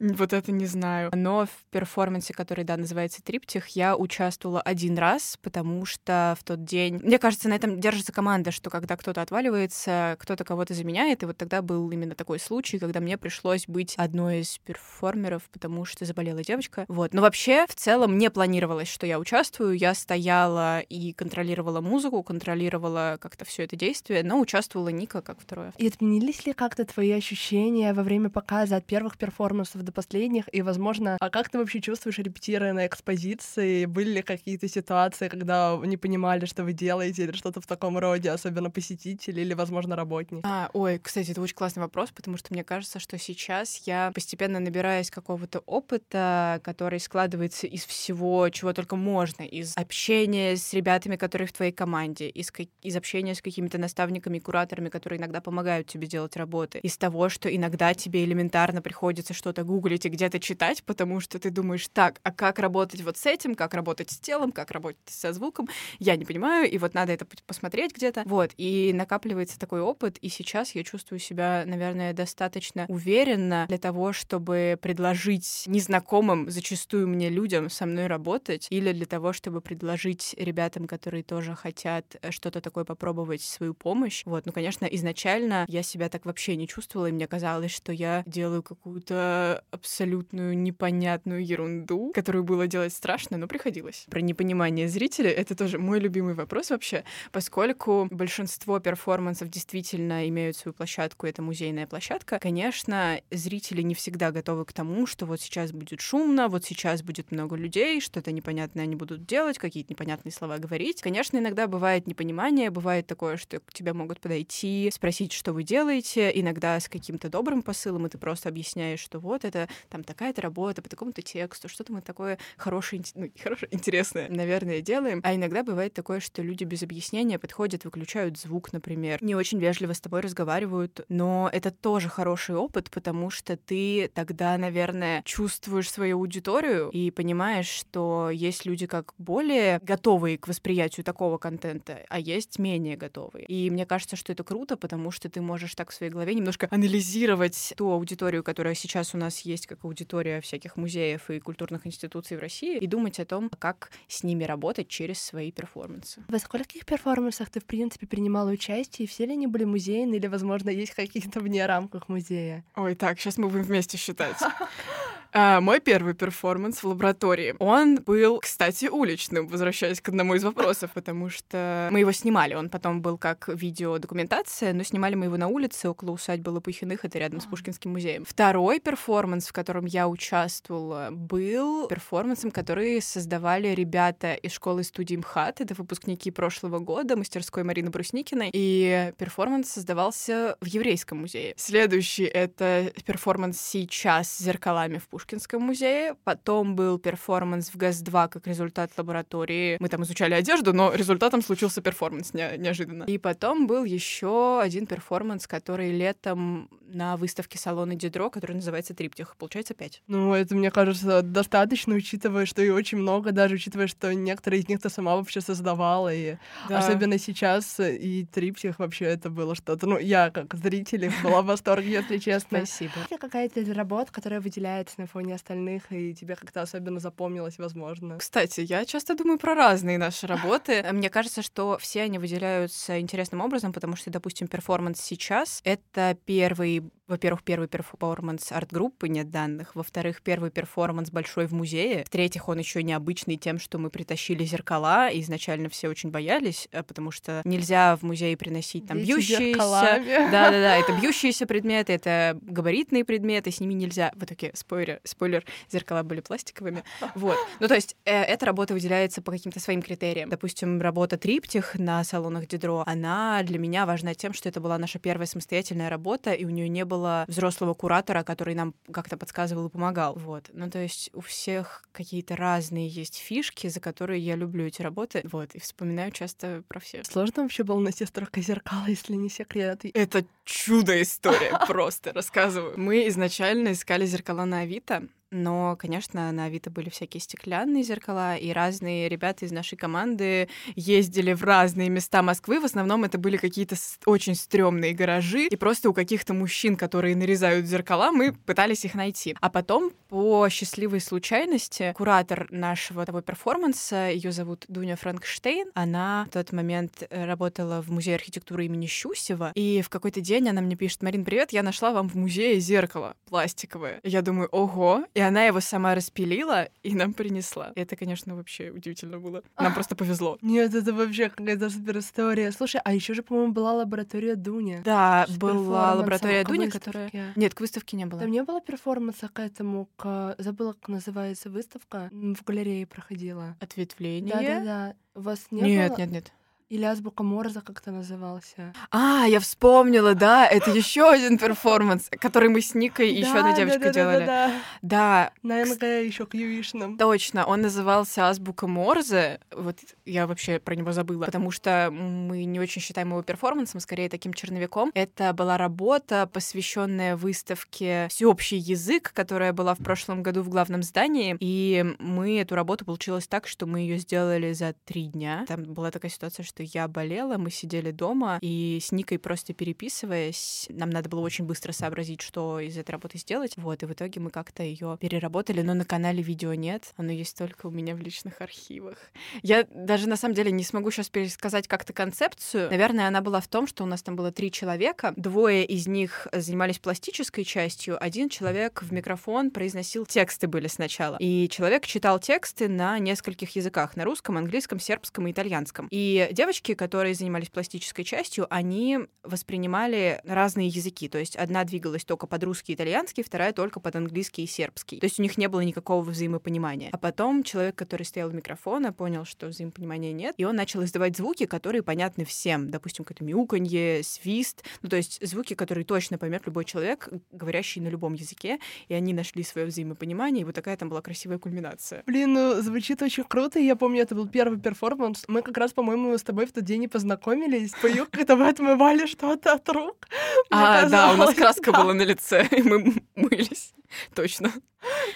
Вот 0.00 0.32
это 0.32 0.52
не 0.52 0.66
знаю. 0.66 1.10
Но 1.14 1.46
в 1.46 1.64
перформансе, 1.70 2.32
который, 2.34 2.64
да, 2.64 2.76
называется 2.76 3.22
«Триптих», 3.22 3.68
я 3.68 3.96
участвовала 3.96 4.60
один 4.60 4.96
раз, 4.96 5.38
потому 5.42 5.84
что 5.84 6.36
в 6.38 6.44
тот 6.44 6.64
день... 6.64 7.00
Мне 7.02 7.18
кажется, 7.18 7.48
на 7.48 7.54
этом 7.54 7.80
держится 7.80 8.12
команда, 8.12 8.50
что 8.50 8.70
когда 8.70 8.96
кто-то 8.96 9.22
отваливается, 9.22 10.16
кто-то 10.18 10.44
кого-то 10.44 10.74
заменяет, 10.74 11.22
и 11.22 11.26
вот 11.26 11.36
тогда 11.36 11.62
был 11.62 11.90
именно 11.90 12.14
такой 12.14 12.38
случай, 12.38 12.78
когда 12.78 13.00
мне 13.00 13.18
пришлось 13.18 13.66
быть 13.66 13.94
одной 13.96 14.40
из 14.40 14.58
перформеров, 14.58 15.42
потому 15.50 15.84
что 15.84 16.04
заболела 16.04 16.42
девочка. 16.42 16.84
Вот. 16.88 17.12
Но 17.12 17.22
вообще, 17.22 17.66
в 17.66 17.74
целом, 17.74 18.18
не 18.18 18.30
планировалось, 18.30 18.88
что 18.88 19.06
я 19.06 19.18
участвую. 19.18 19.76
Я 19.76 19.94
стояла 19.94 20.80
и 20.80 21.12
контролировала 21.12 21.80
музыку, 21.80 22.22
контролировала 22.22 23.18
как-то 23.20 23.44
все 23.44 23.64
это 23.64 23.76
действие, 23.76 24.22
но 24.22 24.38
участвовала 24.40 24.88
Ника 24.88 25.22
как 25.22 25.40
второе. 25.40 25.72
И 25.78 25.88
изменились 25.88 26.46
ли 26.46 26.52
как-то 26.52 26.84
твои 26.84 27.10
ощущения 27.12 27.92
во 27.92 28.02
время 28.02 28.30
показа 28.30 28.76
от 28.76 28.86
первых 28.86 29.18
перформансов 29.18 29.82
до 29.88 29.92
последних? 29.92 30.44
И, 30.52 30.62
возможно, 30.62 31.16
а 31.18 31.30
как 31.30 31.48
ты 31.48 31.58
вообще 31.58 31.80
чувствуешь, 31.80 32.18
репетируя 32.18 32.72
на 32.72 32.86
экспозиции? 32.86 33.86
Были 33.86 34.10
ли 34.16 34.22
какие-то 34.22 34.68
ситуации, 34.68 35.28
когда 35.28 35.78
не 35.82 35.96
понимали, 35.96 36.44
что 36.44 36.62
вы 36.62 36.72
делаете, 36.74 37.24
или 37.24 37.32
что-то 37.32 37.60
в 37.60 37.66
таком 37.66 37.98
роде, 37.98 38.30
особенно 38.30 38.70
посетители 38.70 39.40
или, 39.40 39.54
возможно, 39.54 39.96
работники? 39.96 40.42
А, 40.44 40.68
ой, 40.74 40.98
кстати, 40.98 41.30
это 41.30 41.40
очень 41.40 41.54
классный 41.54 41.82
вопрос, 41.82 42.10
потому 42.10 42.36
что 42.36 42.52
мне 42.52 42.64
кажется, 42.64 42.98
что 42.98 43.18
сейчас 43.18 43.82
я 43.86 44.12
постепенно 44.14 44.60
набираюсь 44.60 45.10
какого-то 45.10 45.60
опыта, 45.60 46.60
который 46.62 47.00
складывается 47.00 47.66
из 47.66 47.84
всего, 47.84 48.48
чего 48.50 48.72
только 48.72 48.96
можно, 48.96 49.42
из 49.42 49.74
общения 49.76 50.56
с 50.56 50.74
ребятами, 50.74 51.16
которые 51.16 51.48
в 51.48 51.52
твоей 51.52 51.72
команде, 51.72 52.28
из, 52.28 52.52
из 52.82 52.96
общения 52.96 53.34
с 53.34 53.40
какими-то 53.40 53.78
наставниками, 53.78 54.38
кураторами, 54.38 54.90
которые 54.90 55.18
иногда 55.18 55.40
помогают 55.40 55.86
тебе 55.86 56.06
делать 56.06 56.36
работы, 56.36 56.78
из 56.80 56.98
того, 56.98 57.30
что 57.30 57.48
иногда 57.48 57.94
тебе 57.94 58.24
элементарно 58.24 58.82
приходится 58.82 59.32
что-то 59.32 59.64
гуглить 59.64 59.77
и 60.06 60.08
где-то 60.08 60.40
читать, 60.40 60.82
потому 60.84 61.20
что 61.20 61.38
ты 61.38 61.50
думаешь, 61.50 61.88
так, 61.88 62.20
а 62.22 62.32
как 62.32 62.58
работать 62.58 63.02
вот 63.02 63.16
с 63.16 63.26
этим, 63.26 63.54
как 63.54 63.74
работать 63.74 64.10
с 64.10 64.18
телом, 64.18 64.52
как 64.52 64.70
работать 64.70 64.98
со 65.06 65.32
звуком, 65.32 65.68
я 65.98 66.16
не 66.16 66.24
понимаю, 66.24 66.70
и 66.70 66.78
вот 66.78 66.94
надо 66.94 67.12
это 67.12 67.26
посмотреть 67.46 67.94
где-то. 67.94 68.22
Вот, 68.26 68.52
и 68.56 68.92
накапливается 68.94 69.58
такой 69.58 69.80
опыт, 69.80 70.18
и 70.18 70.28
сейчас 70.28 70.74
я 70.74 70.84
чувствую 70.84 71.18
себя, 71.18 71.64
наверное, 71.66 72.12
достаточно 72.12 72.86
уверенно 72.88 73.66
для 73.68 73.78
того, 73.78 74.12
чтобы 74.12 74.78
предложить 74.80 75.64
незнакомым 75.66 76.50
зачастую 76.50 77.08
мне 77.08 77.28
людям 77.28 77.70
со 77.70 77.86
мной 77.86 78.06
работать, 78.06 78.66
или 78.70 78.92
для 78.92 79.06
того, 79.06 79.32
чтобы 79.32 79.60
предложить 79.60 80.34
ребятам, 80.38 80.86
которые 80.86 81.22
тоже 81.22 81.54
хотят 81.54 82.16
э, 82.22 82.30
что-то 82.30 82.60
такое 82.60 82.84
попробовать, 82.84 83.42
свою 83.42 83.74
помощь. 83.74 84.22
Вот, 84.24 84.46
ну, 84.46 84.52
конечно, 84.52 84.86
изначально 84.86 85.64
я 85.68 85.82
себя 85.82 86.08
так 86.08 86.24
вообще 86.24 86.56
не 86.56 86.66
чувствовала, 86.68 87.06
и 87.06 87.12
мне 87.12 87.26
казалось, 87.26 87.72
что 87.72 87.92
я 87.92 88.22
делаю 88.26 88.62
какую-то 88.62 89.64
абсолютную 89.70 90.56
непонятную 90.56 91.44
ерунду, 91.44 92.12
которую 92.14 92.44
было 92.44 92.66
делать 92.66 92.92
страшно, 92.92 93.36
но 93.36 93.46
приходилось. 93.46 94.06
Про 94.10 94.20
непонимание 94.20 94.88
зрителя— 94.88 95.30
это 95.38 95.54
тоже 95.54 95.78
мой 95.78 96.00
любимый 96.00 96.34
вопрос 96.34 96.70
вообще, 96.70 97.04
поскольку 97.32 98.08
большинство 98.10 98.78
перформансов 98.80 99.48
действительно 99.48 100.28
имеют 100.28 100.56
свою 100.56 100.74
площадку, 100.74 101.26
это 101.26 101.42
музейная 101.42 101.86
площадка, 101.86 102.38
конечно, 102.38 103.20
зрители 103.30 103.82
не 103.82 103.94
всегда 103.94 104.30
готовы 104.30 104.64
к 104.64 104.72
тому, 104.72 105.06
что 105.06 105.26
вот 105.26 105.40
сейчас 105.40 105.72
будет 105.72 106.00
шумно, 106.00 106.48
вот 106.48 106.64
сейчас 106.64 107.02
будет 107.02 107.30
много 107.30 107.56
людей, 107.56 108.00
что-то 108.00 108.32
непонятное 108.32 108.84
они 108.84 108.96
будут 108.96 109.26
делать, 109.26 109.58
какие-то 109.58 109.92
непонятные 109.92 110.32
слова 110.32 110.58
говорить. 110.58 111.02
Конечно, 111.02 111.38
иногда 111.38 111.66
бывает 111.66 112.06
непонимание, 112.06 112.70
бывает 112.70 113.06
такое, 113.06 113.36
что 113.36 113.60
к 113.60 113.72
тебе 113.72 113.92
могут 113.92 114.20
подойти, 114.20 114.90
спросить, 114.92 115.32
что 115.32 115.52
вы 115.52 115.62
делаете, 115.62 116.30
иногда 116.34 116.78
с 116.78 116.88
каким-то 116.88 117.28
добрым 117.28 117.62
посылом, 117.62 118.06
и 118.06 118.10
ты 118.10 118.18
просто 118.18 118.48
объясняешь, 118.48 119.00
что 119.00 119.18
вот 119.18 119.44
это 119.44 119.57
там 119.88 120.04
такая-то 120.04 120.42
работа 120.42 120.82
по 120.82 120.88
такому-то 120.88 121.22
тексту, 121.22 121.68
что-то 121.68 121.92
мы 121.92 122.02
такое 122.02 122.38
хорошее, 122.56 123.02
ну, 123.14 123.30
хорошее, 123.42 123.68
интересное, 123.72 124.28
наверное, 124.28 124.80
делаем. 124.80 125.20
А 125.24 125.34
иногда 125.34 125.62
бывает 125.62 125.94
такое, 125.94 126.20
что 126.20 126.42
люди 126.42 126.64
без 126.64 126.82
объяснения 126.82 127.38
подходят, 127.38 127.84
выключают 127.84 128.38
звук, 128.38 128.72
например, 128.72 129.22
не 129.22 129.34
очень 129.34 129.58
вежливо 129.58 129.92
с 129.92 130.00
тобой 130.00 130.20
разговаривают, 130.20 131.04
но 131.08 131.48
это 131.52 131.70
тоже 131.70 132.08
хороший 132.08 132.56
опыт, 132.56 132.90
потому 132.90 133.30
что 133.30 133.56
ты 133.56 134.10
тогда, 134.14 134.56
наверное, 134.58 135.22
чувствуешь 135.22 135.90
свою 135.90 136.18
аудиторию 136.18 136.90
и 136.90 137.10
понимаешь, 137.10 137.68
что 137.68 138.30
есть 138.30 138.66
люди 138.66 138.86
как 138.86 139.14
более 139.18 139.80
готовые 139.82 140.38
к 140.38 140.48
восприятию 140.48 141.04
такого 141.04 141.38
контента, 141.38 142.04
а 142.08 142.18
есть 142.18 142.58
менее 142.58 142.96
готовые. 142.96 143.46
И 143.46 143.70
мне 143.70 143.86
кажется, 143.86 144.16
что 144.16 144.32
это 144.32 144.44
круто, 144.44 144.76
потому 144.76 145.10
что 145.10 145.28
ты 145.28 145.40
можешь 145.40 145.74
так 145.74 145.90
в 145.90 145.94
своей 145.94 146.12
голове 146.12 146.34
немножко 146.34 146.68
анализировать 146.70 147.74
ту 147.76 147.90
аудиторию, 147.90 148.42
которая 148.42 148.74
сейчас 148.74 149.14
у 149.14 149.18
нас 149.18 149.37
есть, 149.42 149.66
как 149.66 149.84
аудитория 149.84 150.40
всяких 150.40 150.76
музеев 150.76 151.30
и 151.30 151.40
культурных 151.40 151.86
институций 151.86 152.36
в 152.36 152.40
России, 152.40 152.78
и 152.78 152.86
думать 152.86 153.18
о 153.20 153.24
том, 153.24 153.50
как 153.58 153.90
с 154.06 154.22
ними 154.22 154.44
работать 154.44 154.88
через 154.88 155.20
свои 155.20 155.52
перформансы. 155.52 156.22
Во 156.28 156.38
скольких 156.38 156.84
перформансах 156.86 157.50
ты, 157.50 157.60
в 157.60 157.64
принципе, 157.64 158.06
принимала 158.06 158.50
участие? 158.50 159.06
И 159.06 159.08
все 159.08 159.26
ли 159.26 159.32
они 159.32 159.46
были 159.46 159.64
музейные? 159.64 160.18
Или, 160.18 160.26
возможно, 160.26 160.70
есть 160.70 160.92
какие-то 160.94 161.40
вне 161.40 161.66
рамках 161.66 162.08
музея? 162.08 162.64
Ой, 162.76 162.94
так, 162.94 163.18
сейчас 163.18 163.38
мы 163.38 163.48
будем 163.48 163.64
вместе 163.64 163.96
считать. 163.96 164.36
А, 165.40 165.60
мой 165.60 165.78
первый 165.78 166.14
перформанс 166.14 166.82
в 166.82 166.88
лаборатории, 166.88 167.54
он 167.60 168.02
был, 168.02 168.40
кстати, 168.40 168.86
уличным, 168.86 169.46
возвращаясь 169.46 170.00
к 170.00 170.08
одному 170.08 170.34
из 170.34 170.42
вопросов, 170.42 170.90
потому 170.94 171.30
что 171.30 171.88
мы 171.92 172.00
его 172.00 172.10
снимали, 172.10 172.54
он 172.54 172.68
потом 172.68 173.02
был 173.02 173.18
как 173.18 173.46
видеодокументация, 173.46 174.72
но 174.72 174.82
снимали 174.82 175.14
мы 175.14 175.26
его 175.26 175.36
на 175.36 175.46
улице 175.46 175.88
около 175.88 176.10
усадьбы 176.10 176.50
Лопухиных, 176.50 177.04
это 177.04 177.20
рядом 177.20 177.40
с 177.40 177.44
Пушкинским 177.44 177.92
музеем. 177.92 178.24
Второй 178.24 178.80
перформанс, 178.80 179.46
в 179.46 179.52
котором 179.52 179.84
я 179.84 180.08
участвовала, 180.08 181.10
был 181.12 181.86
перформансом, 181.86 182.50
который 182.50 183.00
создавали 183.00 183.68
ребята 183.68 184.34
из 184.34 184.50
школы 184.50 184.82
студии 184.82 185.14
МХАТ, 185.14 185.60
это 185.60 185.74
выпускники 185.74 186.32
прошлого 186.32 186.80
года, 186.80 187.16
мастерской 187.16 187.62
Марины 187.62 187.90
Брусникиной, 187.90 188.50
и 188.52 189.12
перформанс 189.16 189.70
создавался 189.70 190.56
в 190.60 190.66
Еврейском 190.66 191.18
музее. 191.18 191.54
Следующий— 191.56 192.24
это 192.24 192.92
перформанс 193.06 193.60
сейчас 193.60 194.32
с 194.32 194.38
зеркалами 194.40 194.98
в 194.98 195.06
Пушкинском 195.06 195.27
музее. 195.52 196.14
Потом 196.24 196.74
был 196.76 196.98
перформанс 196.98 197.70
в 197.70 197.76
ГАЗ-2 197.76 198.28
как 198.28 198.46
результат 198.46 198.90
лаборатории. 198.96 199.76
Мы 199.80 199.88
там 199.88 200.02
изучали 200.02 200.34
одежду, 200.34 200.72
но 200.72 200.94
результатом 200.94 201.42
случился 201.42 201.80
перформанс 201.80 202.34
не- 202.34 202.56
неожиданно. 202.58 203.04
И 203.04 203.18
потом 203.18 203.66
был 203.66 203.84
еще 203.84 204.60
один 204.60 204.86
перформанс, 204.86 205.46
который 205.46 205.90
летом 205.90 206.68
на 206.92 207.16
выставке 207.16 207.58
салона 207.58 207.94
Дидро, 207.94 208.30
который 208.30 208.52
называется 208.54 208.94
Триптих. 208.94 209.36
Получается 209.36 209.74
пять. 209.74 210.02
Ну, 210.06 210.32
это, 210.34 210.54
мне 210.54 210.70
кажется, 210.70 211.22
достаточно, 211.22 211.94
учитывая, 211.94 212.46
что 212.46 212.62
и 212.62 212.70
очень 212.70 212.98
много, 212.98 213.32
даже 213.32 213.56
учитывая, 213.56 213.86
что 213.88 214.12
некоторые 214.14 214.60
из 214.62 214.68
них 214.68 214.80
ты 214.80 214.88
сама 214.88 215.16
вообще 215.16 215.40
создавала, 215.40 216.12
и 216.14 216.36
Да. 216.68 216.78
особенно 216.78 217.18
сейчас, 217.18 217.78
и 217.80 218.24
триптих 218.32 218.78
вообще 218.78 219.04
это 219.06 219.28
было 219.30 219.54
что-то. 219.54 219.86
Ну, 219.86 219.98
я, 219.98 220.30
как 220.30 220.54
зритель, 220.54 221.10
была 221.22 221.42
в 221.42 221.46
восторге, 221.46 221.90
если 221.92 222.18
честно. 222.18 222.58
Спасибо. 222.64 222.92
Ли 223.10 223.16
какая-то 223.18 223.60
из 223.60 223.70
работ, 223.70 224.10
которая 224.10 224.40
выделяется 224.40 224.94
на 224.98 225.06
фоне 225.06 225.17
остальных, 225.32 225.90
и 225.90 226.14
тебе 226.14 226.36
как-то 226.36 226.62
особенно 226.62 227.00
запомнилось, 227.00 227.58
возможно. 227.58 228.18
Кстати, 228.18 228.60
я 228.60 228.84
часто 228.84 229.14
думаю 229.14 229.38
про 229.38 229.54
разные 229.54 229.98
наши 229.98 230.26
работы. 230.26 230.84
Мне 230.92 231.10
кажется, 231.10 231.42
что 231.42 231.78
все 231.78 232.02
они 232.02 232.18
выделяются 232.18 233.00
интересным 233.00 233.40
образом, 233.40 233.72
потому 233.72 233.96
что, 233.96 234.10
допустим, 234.10 234.48
перформанс 234.48 235.00
сейчас— 235.00 235.60
это 235.64 236.16
первый 236.24 236.82
во-первых, 237.08 237.42
первый 237.42 237.68
перформанс 237.68 238.52
арт-группы, 238.52 239.08
нет 239.08 239.30
данных. 239.30 239.74
Во-вторых, 239.74 240.20
первый 240.22 240.50
перформанс 240.50 241.10
большой 241.10 241.46
в 241.46 241.52
музее. 241.52 242.04
В-третьих, 242.04 242.48
он 242.48 242.58
еще 242.58 242.82
необычный 242.82 243.36
тем, 243.36 243.58
что 243.58 243.78
мы 243.78 243.88
притащили 243.88 244.44
зеркала, 244.44 245.08
и 245.08 245.22
изначально 245.22 245.70
все 245.70 245.88
очень 245.88 246.10
боялись, 246.10 246.68
э, 246.70 246.82
потому 246.82 247.10
что 247.10 247.40
нельзя 247.44 247.96
в 247.96 248.02
музее 248.02 248.36
приносить 248.36 248.86
там 248.86 248.98
Дети 248.98 249.16
бьющиеся... 249.16 250.28
Да-да-да, 250.30 250.76
это 250.80 250.92
бьющиеся 251.00 251.46
предметы, 251.46 251.94
это 251.94 252.38
габаритные 252.42 253.06
предметы, 253.06 253.50
с 253.50 253.60
ними 253.60 253.72
нельзя... 253.72 254.12
В 254.14 254.24
итоге, 254.24 254.50
спойлер, 254.54 254.97
спойлер, 255.04 255.44
зеркала 255.70 256.02
были 256.02 256.20
пластиковыми. 256.20 256.84
Вот. 257.14 257.36
Ну, 257.60 257.68
то 257.68 257.74
есть, 257.74 257.96
э, 258.04 258.22
эта 258.22 258.46
работа 258.46 258.74
выделяется 258.74 259.22
по 259.22 259.32
каким-то 259.32 259.60
своим 259.60 259.82
критериям. 259.82 260.28
Допустим, 260.28 260.80
работа 260.80 261.18
Триптих 261.18 261.74
на 261.74 262.04
салонах 262.04 262.46
Дидро, 262.46 262.82
она 262.86 263.42
для 263.42 263.58
меня 263.58 263.86
важна 263.86 264.14
тем, 264.14 264.32
что 264.32 264.48
это 264.48 264.60
была 264.60 264.78
наша 264.78 264.98
первая 264.98 265.26
самостоятельная 265.26 265.90
работа, 265.90 266.32
и 266.32 266.44
у 266.44 266.50
нее 266.50 266.68
не 266.68 266.84
было 266.84 267.24
взрослого 267.28 267.74
куратора, 267.74 268.22
который 268.22 268.54
нам 268.54 268.74
как-то 268.92 269.16
подсказывал 269.16 269.66
и 269.66 269.70
помогал. 269.70 270.14
Вот. 270.16 270.50
Ну, 270.52 270.70
то 270.70 270.78
есть 270.78 271.10
у 271.12 271.20
всех 271.20 271.82
какие-то 271.92 272.36
разные 272.36 272.88
есть 272.88 273.16
фишки, 273.18 273.68
за 273.68 273.80
которые 273.80 274.20
я 274.20 274.36
люблю 274.36 274.66
эти 274.66 274.82
работы. 274.82 275.22
Вот. 275.24 275.54
И 275.54 275.60
вспоминаю 275.60 276.12
часто 276.12 276.62
про 276.68 276.80
все. 276.80 277.04
Сложно 277.04 277.42
вообще 277.42 277.64
было 277.64 277.78
на 277.80 277.92
сестрах 277.92 278.30
зеркала, 278.36 278.86
если 278.86 279.14
не 279.14 279.28
секрет. 279.28 279.80
Это 279.94 280.24
чудо 280.44 281.00
история, 281.02 281.58
просто 281.66 282.12
рассказываю. 282.12 282.74
Мы 282.76 283.08
изначально 283.08 283.72
искали 283.72 284.06
зеркала 284.06 284.44
на 284.44 284.60
Авито, 284.60 284.87
Twitter. 284.88 285.17
Но, 285.30 285.76
конечно, 285.78 286.30
на 286.32 286.44
Авито 286.44 286.70
были 286.70 286.88
всякие 286.88 287.20
стеклянные 287.20 287.82
зеркала, 287.82 288.36
и 288.36 288.52
разные 288.52 289.08
ребята 289.08 289.44
из 289.44 289.52
нашей 289.52 289.76
команды 289.76 290.48
ездили 290.74 291.32
в 291.32 291.44
разные 291.44 291.88
места 291.88 292.22
Москвы. 292.22 292.60
В 292.60 292.64
основном 292.64 293.04
это 293.04 293.18
были 293.18 293.36
какие-то 293.36 293.76
очень 294.06 294.34
стрёмные 294.34 294.94
гаражи, 294.94 295.46
и 295.46 295.56
просто 295.56 295.90
у 295.90 295.92
каких-то 295.92 296.34
мужчин, 296.34 296.76
которые 296.76 297.16
нарезают 297.16 297.66
зеркала, 297.66 298.10
мы 298.10 298.32
пытались 298.32 298.84
их 298.84 298.94
найти. 298.94 299.36
А 299.40 299.50
потом, 299.50 299.92
по 300.08 300.48
счастливой 300.48 301.00
случайности, 301.00 301.92
куратор 301.96 302.46
нашего 302.50 303.04
того 303.04 303.20
перформанса, 303.20 304.10
ее 304.10 304.32
зовут 304.32 304.64
Дуня 304.68 304.96
Франкштейн, 304.96 305.70
она 305.74 306.26
в 306.30 306.32
тот 306.32 306.52
момент 306.52 307.02
работала 307.10 307.82
в 307.82 307.90
Музее 307.90 308.14
архитектуры 308.16 308.66
имени 308.66 308.86
Щусева, 308.86 309.52
и 309.54 309.82
в 309.82 309.88
какой-то 309.88 310.20
день 310.20 310.48
она 310.48 310.60
мне 310.60 310.76
пишет, 310.76 311.02
Марин, 311.02 311.24
привет, 311.24 311.52
я 311.52 311.62
нашла 311.62 311.92
вам 311.92 312.08
в 312.08 312.14
музее 312.14 312.58
зеркало 312.60 313.14
пластиковое. 313.26 314.00
Я 314.02 314.22
думаю, 314.22 314.48
ого, 314.48 315.04
и 315.18 315.20
она 315.20 315.46
его 315.46 315.58
сама 315.58 315.96
распилила 315.96 316.68
и 316.84 316.94
нам 316.94 317.12
принесла. 317.12 317.72
И 317.74 317.80
это, 317.80 317.96
конечно, 317.96 318.36
вообще 318.36 318.70
удивительно 318.70 319.18
было. 319.18 319.42
Нам 319.58 319.74
просто 319.74 319.96
повезло. 319.96 320.38
Нет, 320.42 320.72
это 320.72 320.92
вообще 320.92 321.28
какая-то 321.28 321.70
супер 321.70 321.98
история. 321.98 322.52
Слушай, 322.52 322.80
а 322.84 322.94
еще 322.94 323.14
же, 323.14 323.24
по-моему, 323.24 323.52
была 323.52 323.72
лаборатория 323.72 324.36
Дуни. 324.36 324.78
Да, 324.84 325.26
была 325.36 325.94
лаборатория 325.94 326.44
Дуни, 326.44 326.70
которая... 326.70 327.10
Нет, 327.34 327.52
к 327.52 327.60
выставке 327.60 327.96
не 327.96 328.06
было. 328.06 328.20
Там 328.20 328.30
не 328.30 328.44
было 328.44 328.60
перформанса 328.60 329.28
к 329.28 329.40
этому, 329.40 329.88
к... 329.96 330.36
забыла, 330.38 330.74
как 330.74 330.88
называется 330.88 331.50
выставка. 331.50 332.10
В 332.12 332.44
галерее 332.44 332.86
проходила. 332.86 333.56
Ответвление? 333.58 334.32
Да-да-да. 334.32 334.94
Вас 335.16 335.48
не 335.50 335.62
нет, 335.62 335.88
было? 335.88 335.98
Нет, 335.98 335.98
нет, 335.98 336.10
нет. 336.12 336.32
Или 336.70 336.84
азбука 336.84 337.22
Морза 337.22 337.62
как-то 337.62 337.90
назывался. 337.90 338.74
А, 338.90 339.24
я 339.26 339.40
вспомнила, 339.40 340.14
да, 340.14 340.46
это 340.50 340.70
еще 340.70 341.08
один 341.10 341.38
перформанс, 341.38 342.10
который 342.20 342.50
мы 342.50 342.60
с 342.60 342.74
Никой 342.74 343.08
и 343.10 343.20
еще 343.20 343.38
одной 343.38 343.56
девочкой 343.56 343.90
делали. 343.90 344.26
Да, 344.26 344.52
да. 344.82 345.32
На 345.42 345.64
НГ 345.64 345.82
еще 345.82 346.26
к 346.26 346.34
Юишным. 346.34 346.98
Точно, 346.98 347.46
он 347.46 347.62
назывался 347.62 348.28
Азбука 348.28 348.66
Морзе. 348.66 349.40
Вот 349.50 349.78
я 350.04 350.26
вообще 350.26 350.58
про 350.58 350.74
него 350.74 350.92
забыла, 350.92 351.24
потому 351.24 351.50
что 351.50 351.88
мы 351.90 352.44
не 352.44 352.60
очень 352.60 352.82
считаем 352.82 353.10
его 353.10 353.22
перформансом, 353.22 353.80
скорее 353.80 354.10
таким 354.10 354.34
черновиком. 354.34 354.90
Это 354.92 355.32
была 355.32 355.56
работа, 355.56 356.28
посвященная 356.30 357.16
выставке 357.16 358.08
«Всеобщий 358.10 358.58
язык», 358.58 359.12
которая 359.14 359.54
была 359.54 359.74
в 359.74 359.78
прошлом 359.78 360.22
году 360.22 360.42
в 360.42 360.50
главном 360.50 360.82
здании. 360.82 361.34
И 361.40 361.96
мы 361.98 362.38
эту 362.40 362.56
работу 362.56 362.84
получилось 362.84 363.26
так, 363.26 363.46
что 363.46 363.64
мы 363.64 363.80
ее 363.80 363.96
сделали 363.96 364.52
за 364.52 364.74
три 364.84 365.06
дня. 365.06 365.46
Там 365.48 365.64
была 365.64 365.90
такая 365.90 366.10
ситуация, 366.10 366.44
что 366.44 366.57
что 366.58 366.64
я 366.64 366.88
болела, 366.88 367.38
мы 367.38 367.50
сидели 367.50 367.92
дома, 367.92 368.38
и 368.40 368.80
с 368.82 368.90
Никой 368.90 369.18
просто 369.18 369.54
переписываясь, 369.54 370.66
нам 370.70 370.90
надо 370.90 371.08
было 371.08 371.20
очень 371.20 371.44
быстро 371.44 371.70
сообразить, 371.70 372.20
что 372.20 372.58
из 372.58 372.76
этой 372.76 372.90
работы 372.90 373.16
сделать. 373.18 373.52
Вот, 373.56 373.82
и 373.84 373.86
в 373.86 373.92
итоге 373.92 374.20
мы 374.20 374.30
как-то 374.30 374.64
ее 374.64 374.98
переработали, 375.00 375.62
но 375.62 375.74
на 375.74 375.84
канале 375.84 376.20
видео 376.20 376.54
нет, 376.54 376.92
оно 376.96 377.12
есть 377.12 377.38
только 377.38 377.66
у 377.66 377.70
меня 377.70 377.94
в 377.94 378.00
личных 378.00 378.40
архивах. 378.40 378.98
Я 379.42 379.66
даже 379.72 380.08
на 380.08 380.16
самом 380.16 380.34
деле 380.34 380.50
не 380.50 380.64
смогу 380.64 380.90
сейчас 380.90 381.10
пересказать 381.10 381.68
как-то 381.68 381.92
концепцию. 381.92 382.70
Наверное, 382.70 383.06
она 383.06 383.20
была 383.20 383.40
в 383.40 383.46
том, 383.46 383.68
что 383.68 383.84
у 383.84 383.86
нас 383.86 384.02
там 384.02 384.16
было 384.16 384.32
три 384.32 384.50
человека, 384.50 385.12
двое 385.16 385.64
из 385.64 385.86
них 385.86 386.26
занимались 386.32 386.80
пластической 386.80 387.44
частью, 387.44 388.02
один 388.02 388.28
человек 388.28 388.82
в 388.82 388.92
микрофон 388.92 389.52
произносил 389.52 390.06
тексты 390.06 390.48
были 390.48 390.66
сначала. 390.66 391.18
И 391.20 391.48
человек 391.48 391.86
читал 391.86 392.18
тексты 392.18 392.68
на 392.68 392.98
нескольких 392.98 393.54
языках, 393.54 393.94
на 393.94 394.04
русском, 394.04 394.36
английском, 394.36 394.80
сербском 394.80 395.28
и 395.28 395.30
итальянском. 395.30 395.86
И 395.92 396.28
девочка 396.32 396.47
девочки, 396.48 396.72
которые 396.72 397.14
занимались 397.14 397.50
пластической 397.50 398.06
частью, 398.06 398.46
они 398.48 399.00
воспринимали 399.22 400.18
разные 400.24 400.68
языки. 400.68 401.06
То 401.06 401.18
есть 401.18 401.36
одна 401.36 401.62
двигалась 401.64 402.06
только 402.06 402.26
под 402.26 402.42
русский 402.42 402.72
и 402.72 402.74
итальянский, 402.74 403.22
вторая 403.22 403.52
только 403.52 403.80
под 403.80 403.96
английский 403.96 404.44
и 404.44 404.46
сербский. 404.46 404.98
То 404.98 405.04
есть 405.04 405.18
у 405.20 405.22
них 405.22 405.36
не 405.36 405.46
было 405.46 405.60
никакого 405.60 406.02
взаимопонимания. 406.02 406.88
А 406.90 406.96
потом 406.96 407.42
человек, 407.42 407.74
который 407.74 408.04
стоял 408.04 408.30
у 408.30 408.32
микрофона, 408.32 408.94
понял, 408.94 409.26
что 409.26 409.48
взаимопонимания 409.48 410.12
нет, 410.12 410.34
и 410.38 410.44
он 410.44 410.56
начал 410.56 410.82
издавать 410.84 411.18
звуки, 411.18 411.44
которые 411.44 411.82
понятны 411.82 412.24
всем. 412.24 412.70
Допустим, 412.70 413.04
какое-то 413.04 413.24
мяуканье, 413.24 414.02
свист. 414.02 414.64
Ну, 414.80 414.88
то 414.88 414.96
есть 414.96 415.18
звуки, 415.20 415.52
которые 415.52 415.84
точно 415.84 416.16
поймет 416.16 416.46
любой 416.46 416.64
человек, 416.64 417.10
говорящий 417.30 417.82
на 417.82 417.88
любом 417.88 418.14
языке. 418.14 418.58
И 418.88 418.94
они 418.94 419.12
нашли 419.12 419.42
свое 419.42 419.66
взаимопонимание, 419.66 420.40
и 420.40 420.44
вот 420.44 420.54
такая 420.54 420.78
там 420.78 420.88
была 420.88 421.02
красивая 421.02 421.38
кульминация. 421.38 422.04
Блин, 422.06 422.32
ну 422.32 422.62
звучит 422.62 423.02
очень 423.02 423.24
круто. 423.24 423.58
Я 423.58 423.76
помню, 423.76 424.00
это 424.00 424.14
был 424.14 424.26
первый 424.26 424.58
перформанс. 424.58 425.24
Мы 425.28 425.42
как 425.42 425.58
раз, 425.58 425.74
по-моему, 425.74 426.16
с 426.16 426.22
тобой 426.22 426.37
тобой 426.38 426.46
в 426.46 426.52
тот 426.52 426.64
день 426.64 426.80
не 426.80 426.88
познакомились. 426.88 427.72
Пою, 427.82 428.06
когда 428.10 428.36
вы 428.36 428.48
отмывали 428.48 429.06
что-то 429.06 429.54
от 429.54 429.68
рук. 429.68 430.06
А, 430.50 430.88
да, 430.88 431.12
у 431.12 431.16
нас 431.16 431.34
краска 431.34 431.72
была 431.72 431.94
на 431.94 432.02
лице, 432.02 432.46
и 432.50 432.62
мы 432.62 432.94
мылись. 433.16 433.72
Точно. 434.14 434.52